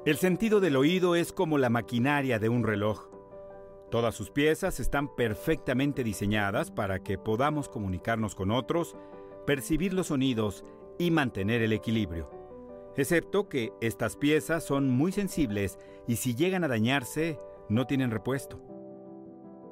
El 0.07 0.16
sentido 0.16 0.61
del 0.61 0.77
oído 0.77 1.16
es 1.16 1.33
como 1.33 1.57
la 1.57 1.70
maquinaria 1.70 2.38
de 2.38 2.50
un 2.50 2.62
reloj. 2.62 3.13
Todas 3.95 4.17
sus 4.17 4.33
piezas 4.33 4.81
están 4.81 5.07
perfectamente 5.07 6.03
diseñadas 6.03 6.73
para 6.73 7.05
que 7.05 7.17
podamos 7.17 7.69
comunicarnos 7.69 8.35
con 8.35 8.51
otros, 8.51 8.97
percibir 9.47 9.95
los 9.95 10.09
sonidos 10.09 10.65
y 10.99 11.13
mantener 11.13 11.63
el 11.63 11.73
equilibrio. 11.73 12.29
Excepto 12.97 13.49
que 13.49 13.73
estas 13.81 14.17
piezas 14.17 14.65
son 14.65 14.91
muy 14.91 15.13
sensibles 15.13 15.79
y 16.09 16.17
si 16.17 16.35
llegan 16.35 16.65
a 16.65 16.69
dañarse, 16.69 17.39
no 17.69 17.87
tienen 17.87 18.11
repuesto. 18.11 18.61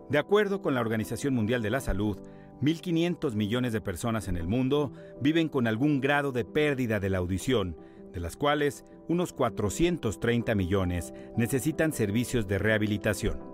De 0.09 0.19
acuerdo 0.19 0.63
con 0.63 0.75
la 0.75 0.83
Organización 0.83 1.35
Mundial 1.35 1.61
de 1.61 1.71
la 1.71 1.81
Salud, 1.81 2.17
1.500 2.61 3.35
millones 3.35 3.73
de 3.73 3.81
personas 3.81 4.29
en 4.29 4.37
el 4.37 4.47
mundo 4.47 4.93
viven 5.21 5.49
con 5.49 5.67
algún 5.67 6.01
grado 6.01 6.31
de 6.31 6.45
pérdida 6.45 7.01
de 7.01 7.11
la 7.11 7.19
audición, 7.19 7.77
de 8.13 8.21
las 8.21 8.37
cuales 8.37 8.85
unos 9.09 9.33
430 9.33 10.55
millones 10.55 11.13
necesitan 11.37 11.93
servicios 11.93 12.47
de 12.47 12.59
rehabilitación. 12.59 13.52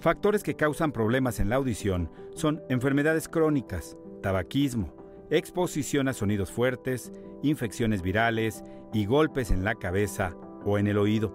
Factores 0.00 0.42
que 0.42 0.56
causan 0.56 0.92
problemas 0.92 1.40
en 1.40 1.50
la 1.50 1.56
audición 1.56 2.10
son 2.34 2.62
enfermedades 2.70 3.28
crónicas, 3.28 3.98
tabaquismo, 4.22 4.94
exposición 5.28 6.08
a 6.08 6.14
sonidos 6.14 6.50
fuertes, 6.50 7.12
infecciones 7.42 8.00
virales 8.00 8.64
y 8.94 9.04
golpes 9.04 9.50
en 9.50 9.62
la 9.62 9.74
cabeza 9.74 10.34
o 10.64 10.78
en 10.78 10.86
el 10.86 10.96
oído. 10.96 11.34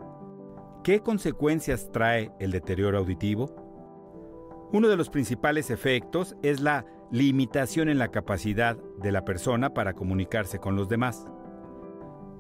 ¿Qué 0.84 1.02
consecuencias 1.02 1.92
trae 1.92 2.32
el 2.40 2.50
deterioro 2.52 2.98
auditivo? 2.98 3.56
Uno 4.74 4.88
de 4.88 4.98
los 4.98 5.12
principales 5.12 5.70
efectos 5.70 6.36
es 6.42 6.60
la 6.60 6.88
limitación 7.12 7.88
en 7.88 8.00
la 8.00 8.10
capacidad 8.10 8.78
de 9.00 9.12
la 9.12 9.24
persona 9.26 9.76
para 9.76 9.94
comunicarse 9.94 10.58
con 10.58 10.76
los 10.76 10.90
demás. 10.90 11.28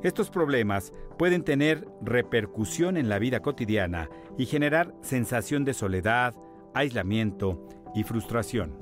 Estos 0.06 0.30
problemas 0.30 0.94
pueden 1.18 1.44
tener 1.44 1.88
repercusión 2.00 2.96
en 2.96 3.10
la 3.10 3.18
vida 3.18 3.39
cotidiana 3.39 4.08
y 4.38 4.46
generar 4.46 4.94
sensación 5.02 5.65
de 5.65 5.74
soledad, 5.74 6.36
aislamiento 6.76 7.68
y 7.96 8.04
frustración. 8.04 8.78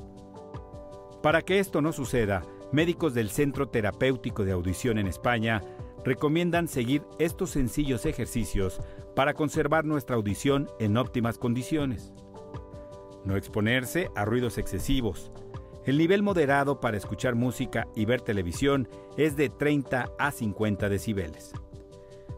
Para 1.22 1.42
que 1.42 1.60
esto 1.60 1.82
no 1.82 1.94
suceda, 1.94 2.44
médicos 2.74 3.14
del 3.14 3.30
Centro 3.30 3.70
Terapéutico 3.70 4.44
de 4.44 4.52
Audición 4.52 4.98
en 4.98 5.08
España 5.08 5.62
recomiendan 6.04 6.68
seguir 6.68 7.04
estos 7.20 7.52
sencillos 7.52 8.06
ejercicios 8.06 8.82
para 9.16 9.34
conservar 9.34 9.86
nuestra 9.86 10.18
audición 10.18 10.70
en 10.78 10.98
óptimas 10.98 11.38
condiciones. 11.38 12.12
No 13.24 13.38
exponerse 13.38 14.10
a 14.14 14.26
ruidos 14.26 14.58
excesivos, 14.58 15.32
el 15.86 15.98
nivel 15.98 16.24
moderado 16.24 16.80
para 16.80 16.98
escuchar 16.98 17.36
música 17.36 17.88
y 17.96 18.06
ver 18.06 18.22
televisión 18.22 18.88
es 19.17 19.36
de 19.36 19.50
30 19.50 20.12
a 20.17 20.32
50 20.32 20.89
decibeles. 20.89 21.52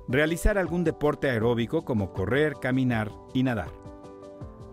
Realizar 0.08 0.58
algún 0.58 0.84
deporte 0.84 1.30
aeróbico 1.30 1.84
como 1.84 2.14
correr, 2.14 2.56
caminar 2.60 3.12
y 3.34 3.44
nadar. 3.44 3.72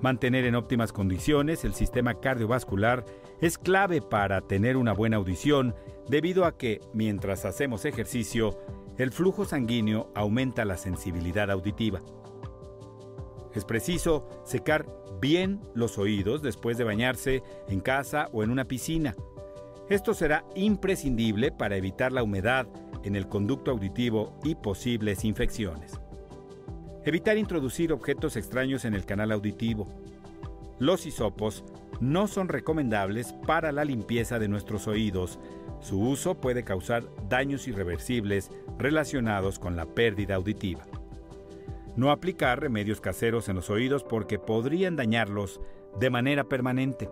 Mantener 0.01 0.45
en 0.47 0.55
óptimas 0.55 0.93
condiciones 0.93 1.65
el 1.65 1.75
sistema 1.75 2.21
cardiovascular 2.21 3.05
es 3.41 3.57
clave 3.57 4.01
para 4.03 4.41
tener 4.41 4.77
una 4.77 4.93
buena 4.93 5.17
audición 5.17 5.75
debido 6.09 6.45
a 6.45 6.57
que 6.57 6.81
mientras 6.93 7.45
hacemos 7.45 7.85
ejercicio, 7.85 8.59
el 8.99 9.13
flujo 9.13 9.45
sanguíneo 9.45 10.11
aumenta 10.15 10.65
la 10.65 10.77
sensibilidad 10.77 11.51
auditiva. 11.51 12.01
Es 13.55 13.65
preciso 13.65 14.29
secar 14.45 14.87
bien 15.21 15.61
los 15.75 15.99
oídos 15.99 16.43
después 16.43 16.79
de 16.79 16.85
bañarse 16.85 17.43
en 17.69 17.81
casa 17.81 18.29
o 18.33 18.43
en 18.43 18.51
una 18.51 18.67
piscina. 18.67 19.15
Esto 19.89 20.15
será 20.15 20.45
imprescindible 20.55 21.53
para 21.53 21.77
evitar 21.77 22.13
la 22.13 22.23
humedad 22.23 22.67
en 23.05 23.17
el 23.17 23.29
conducto 23.29 23.71
auditivo 23.71 24.39
y 24.43 24.55
posibles 24.55 25.25
infecciones. 25.25 26.01
Evitar 27.05 27.37
introducir 27.37 27.93
objetos 27.93 28.37
extraños 28.37 28.85
en 28.85 28.95
el 28.95 29.05
canal 29.05 29.33
auditivo. 29.33 29.89
Los 30.79 31.05
hisopos 31.05 31.65
no 32.01 32.27
son 32.27 32.49
recomendables 32.49 33.33
para 33.47 33.71
la 33.73 33.85
limpieza 33.85 34.39
de 34.39 34.49
nuestros 34.49 34.87
oídos. 34.89 35.39
Su 35.81 36.01
uso 36.01 36.41
puede 36.41 36.65
causar 36.65 37.05
daños 37.29 37.69
irreversibles 37.69 38.51
relacionados 38.79 39.59
con 39.59 39.77
la 39.77 39.87
pérdida 39.87 40.37
auditiva. 40.37 40.85
No 41.97 42.11
aplicar 42.11 42.61
remedios 42.61 43.01
caseros 43.01 43.49
en 43.49 43.57
los 43.57 43.71
oídos 43.71 44.05
porque 44.05 44.39
podrían 44.39 44.97
dañarlos 44.97 45.61
de 45.99 46.11
manera 46.11 46.45
permanente. 46.45 47.11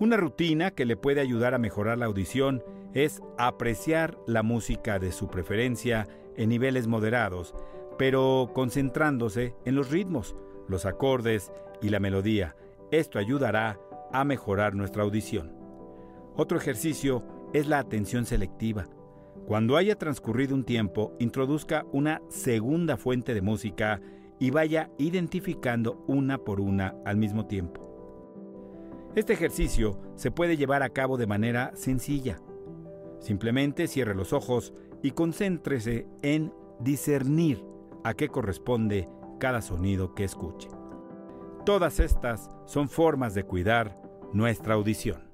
Una 0.00 0.16
rutina 0.16 0.72
que 0.72 0.84
le 0.84 0.96
puede 0.96 1.20
ayudar 1.20 1.54
a 1.54 1.58
mejorar 1.58 1.98
la 1.98 2.06
audición 2.06 2.62
es 2.94 3.20
apreciar 3.36 4.18
la 4.26 4.42
música 4.42 4.98
de 4.98 5.12
su 5.12 5.28
preferencia 5.28 6.08
en 6.36 6.48
niveles 6.48 6.86
moderados, 6.86 7.54
pero 7.98 8.50
concentrándose 8.54 9.54
en 9.64 9.74
los 9.74 9.90
ritmos, 9.90 10.36
los 10.68 10.86
acordes 10.86 11.52
y 11.82 11.88
la 11.88 12.00
melodía. 12.00 12.56
Esto 12.90 13.18
ayudará 13.18 13.78
a 14.12 14.24
mejorar 14.24 14.74
nuestra 14.74 15.02
audición. 15.02 15.52
Otro 16.36 16.58
ejercicio 16.58 17.24
es 17.52 17.66
la 17.66 17.78
atención 17.78 18.24
selectiva. 18.24 18.88
Cuando 19.48 19.78
haya 19.78 19.96
transcurrido 19.96 20.54
un 20.54 20.62
tiempo, 20.62 21.16
introduzca 21.18 21.86
una 21.90 22.20
segunda 22.28 22.98
fuente 22.98 23.32
de 23.32 23.40
música 23.40 23.98
y 24.38 24.50
vaya 24.50 24.90
identificando 24.98 26.04
una 26.06 26.36
por 26.36 26.60
una 26.60 26.94
al 27.06 27.16
mismo 27.16 27.46
tiempo. 27.46 29.10
Este 29.16 29.32
ejercicio 29.32 30.02
se 30.16 30.30
puede 30.30 30.58
llevar 30.58 30.82
a 30.82 30.90
cabo 30.90 31.16
de 31.16 31.26
manera 31.26 31.70
sencilla. 31.74 32.42
Simplemente 33.20 33.86
cierre 33.88 34.14
los 34.14 34.34
ojos 34.34 34.74
y 35.02 35.12
concéntrese 35.12 36.06
en 36.20 36.52
discernir 36.78 37.64
a 38.04 38.12
qué 38.12 38.28
corresponde 38.28 39.08
cada 39.40 39.62
sonido 39.62 40.14
que 40.14 40.24
escuche. 40.24 40.68
Todas 41.64 42.00
estas 42.00 42.50
son 42.66 42.90
formas 42.90 43.32
de 43.32 43.44
cuidar 43.44 43.98
nuestra 44.34 44.74
audición. 44.74 45.27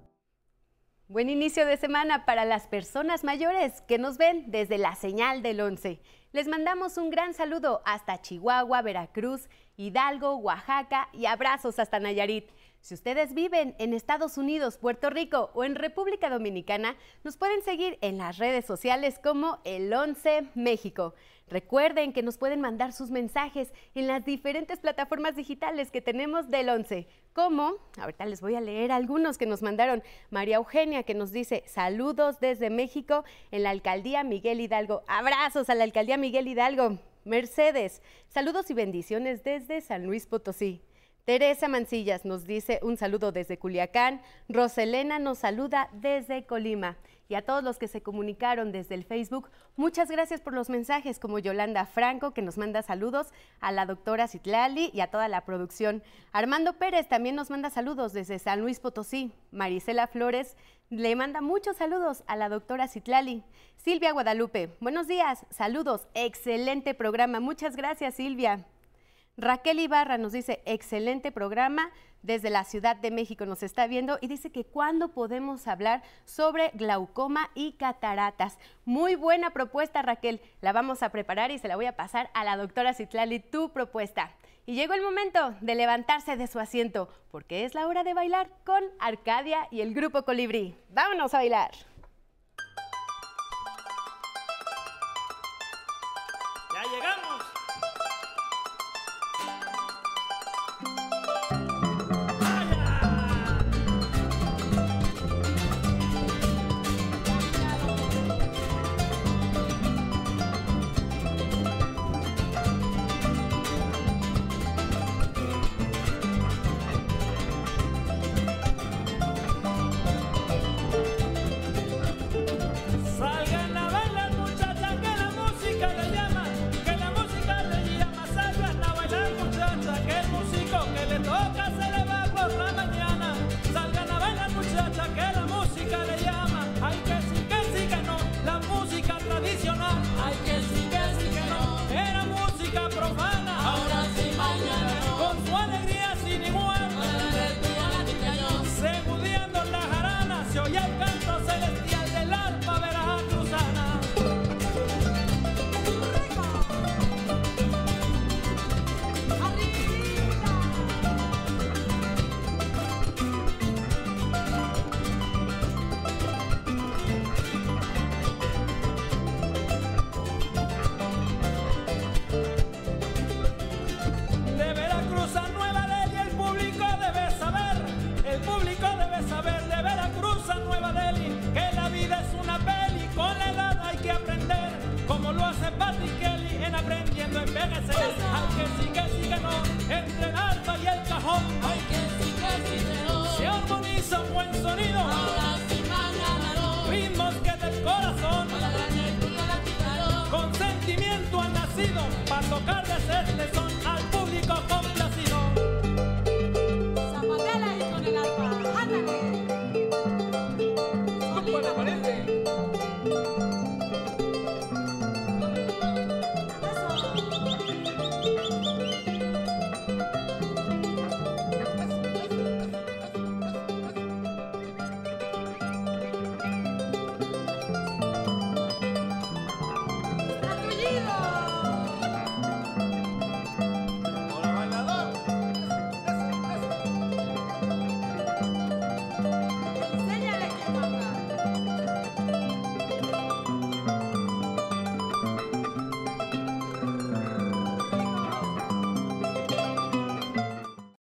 Buen 1.07 1.29
inicio 1.29 1.67
de 1.67 1.77
semana 1.77 2.25
para 2.25 2.47
las 2.47 2.67
personas 2.67 3.25
mayores 3.25 3.83
que 3.83 3.99
nos 3.99 4.17
ven 4.17 4.51
desde 4.51 4.79
la 4.79 4.95
señal 4.95 5.43
del 5.43 5.61
11. 5.61 6.01
Les 6.33 6.49
mandamos 6.49 6.97
un 6.97 7.11
gran 7.11 7.35
saludo 7.35 7.83
hasta 7.85 8.23
Chihuahua, 8.23 8.81
Veracruz, 8.81 9.51
Hidalgo, 9.77 10.37
Oaxaca 10.37 11.11
y 11.13 11.27
abrazos 11.27 11.79
hasta 11.79 12.01
Nayarit. 12.01 12.49
Si 12.85 12.93
ustedes 12.93 13.33
viven 13.33 13.75
en 13.79 13.95
Estados 13.95 14.37
Unidos, 14.37 14.77
Puerto 14.77 15.09
Rico 15.09 15.51
o 15.55 15.65
en 15.65 15.75
República 15.75 16.29
Dominicana, 16.29 16.97
nos 17.23 17.39
pueden 17.39 17.63
seguir 17.63 17.97
en 18.03 18.19
las 18.19 18.37
redes 18.37 18.67
sociales 18.67 19.19
como 19.19 19.59
el 19.65 19.91
11 19.91 20.51
México. 20.55 21.15
Recuerden 21.49 22.13
que 22.13 22.23
nos 22.23 22.37
pueden 22.37 22.61
mandar 22.61 22.93
sus 22.93 23.09
mensajes 23.11 23.73
en 23.95 24.07
las 24.07 24.27
diferentes 24.27 24.81
plataformas 24.81 25.35
digitales 25.35 25.91
que 25.91 26.03
tenemos 26.03 26.51
del 26.51 26.69
11, 26.69 27.09
como, 27.33 27.77
ahorita 27.99 28.27
les 28.27 28.43
voy 28.43 28.55
a 28.55 28.61
leer 28.61 28.93
algunos 28.93 29.39
que 29.39 29.47
nos 29.47 29.63
mandaron, 29.63 30.03
María 30.29 30.57
Eugenia 30.57 31.05
que 31.05 31.15
nos 31.15 31.33
dice 31.33 31.65
saludos 31.67 32.39
desde 32.39 32.69
México 32.69 33.25
en 33.51 33.63
la 33.63 33.71
alcaldía 33.71 34.25
Miguel 34.25 34.61
Hidalgo, 34.61 35.05
abrazos 35.07 35.71
a 35.71 35.75
la 35.75 35.85
alcaldía 35.85 36.19
Miguel 36.19 36.49
Hidalgo, 36.49 36.99
Mercedes, 37.25 38.03
saludos 38.29 38.71
y 38.71 38.75
bendiciones 38.75 39.43
desde 39.43 39.81
San 39.81 40.05
Luis 40.05 40.27
Potosí. 40.27 40.83
Teresa 41.25 41.69
Mancillas 41.69 42.27
nos 42.27 42.45
dice 42.45 42.81
un 42.83 42.99
saludo 42.99 43.33
desde 43.33 43.59
Culiacán. 43.59 44.21
Roselena 44.51 45.19
nos 45.19 45.39
saluda 45.39 45.89
desde 45.93 46.45
Colima. 46.45 46.97
y 47.27 47.37
a 47.37 47.43
todos 47.43 47.65
los 47.65 47.79
que 47.79 47.89
se 47.89 48.03
comunicaron 48.03 48.71
desde 48.71 48.95
el 48.95 49.05
Facebook. 49.05 49.49
Muchas 49.77 50.11
gracias 50.11 50.43
por 50.43 50.53
los 50.53 50.69
mensajes, 50.69 51.19
como 51.19 51.39
Yolanda 51.39 51.87
Franco, 51.87 52.35
que 52.35 52.43
nos 52.43 52.59
manda 52.59 52.83
saludos, 52.83 53.33
a 53.61 53.73
la 53.73 53.87
doctora 53.87 54.29
Citlali 54.29 54.91
y 54.93 55.01
a 55.01 55.11
toda 55.11 55.29
la 55.29 55.47
producción. 55.47 56.03
Armando 56.33 56.75
Pérez 56.75 57.09
también 57.09 57.35
nos 57.35 57.49
manda 57.49 57.71
saludos 57.71 58.13
desde 58.13 58.39
San 58.39 58.61
Luis 58.61 58.79
Potosí. 58.79 59.33
Marisela 59.53 60.07
Flores 60.07 60.59
le 60.91 61.17
manda 61.17 61.41
muchos 61.41 61.79
saludos 61.79 62.23
a 62.27 62.37
la 62.37 62.51
doctora 62.51 62.89
Citlali. 62.89 63.43
Silvia 63.77 64.13
Guadalupe, 64.13 64.77
buenos 64.81 65.09
días, 65.09 65.47
saludos, 65.49 66.07
excelente 66.13 66.93
programa. 66.93 67.41
Muchas 67.41 67.75
gracias, 67.75 68.17
Silvia. 68.17 68.67
Raquel 69.37 69.81
Ibarra 69.81 70.17
nos 70.17 70.33
dice, 70.33 70.63
excelente 70.65 71.33
programa, 71.33 71.91
desde 72.23 72.51
la 72.51 72.65
Ciudad 72.65 72.97
de 72.97 73.11
México 73.11 73.45
nos 73.47 73.63
está 73.63 73.87
viendo 73.87 74.17
y 74.21 74.29
dice 74.29 74.51
que 74.51 74.65
cuándo 74.65 75.09
podemos 75.09 75.67
hablar 75.67 76.03
sobre 76.25 76.71
glaucoma 76.75 77.51
y 77.55 77.73
cataratas. 77.73 78.59
Muy 78.85 79.15
buena 79.15 79.51
propuesta, 79.51 80.03
Raquel. 80.03 80.41
La 80.61 80.73
vamos 80.73 81.03
a 81.03 81.11
preparar 81.11 81.51
y 81.51 81.59
se 81.59 81.69
la 81.69 81.77
voy 81.77 81.87
a 81.87 81.97
pasar 81.97 82.31
a 82.33 82.45
la 82.45 82.57
doctora 82.57 82.95
Citlali, 82.95 83.41
tu 83.41 83.73
propuesta. 83.73 84.31
Y 84.67 84.75
llegó 84.75 84.95
el 84.95 85.03
momento 85.03 85.55
de 85.61 85.75
levantarse 85.75 86.37
de 86.37 86.47
su 86.47 86.59
asiento, 86.59 87.11
porque 87.31 87.65
es 87.65 87.75
la 87.75 87.87
hora 87.89 88.05
de 88.05 88.15
bailar 88.15 88.49
con 88.65 88.83
Arcadia 89.01 89.69
y 89.71 89.83
el 89.83 89.93
Grupo 89.93 90.23
Colibrí. 90.23 90.75
¡Vámonos 90.89 91.35
a 91.35 91.39
bailar! 91.39 91.73
Con 96.69 96.83
sentimiento 96.83 97.44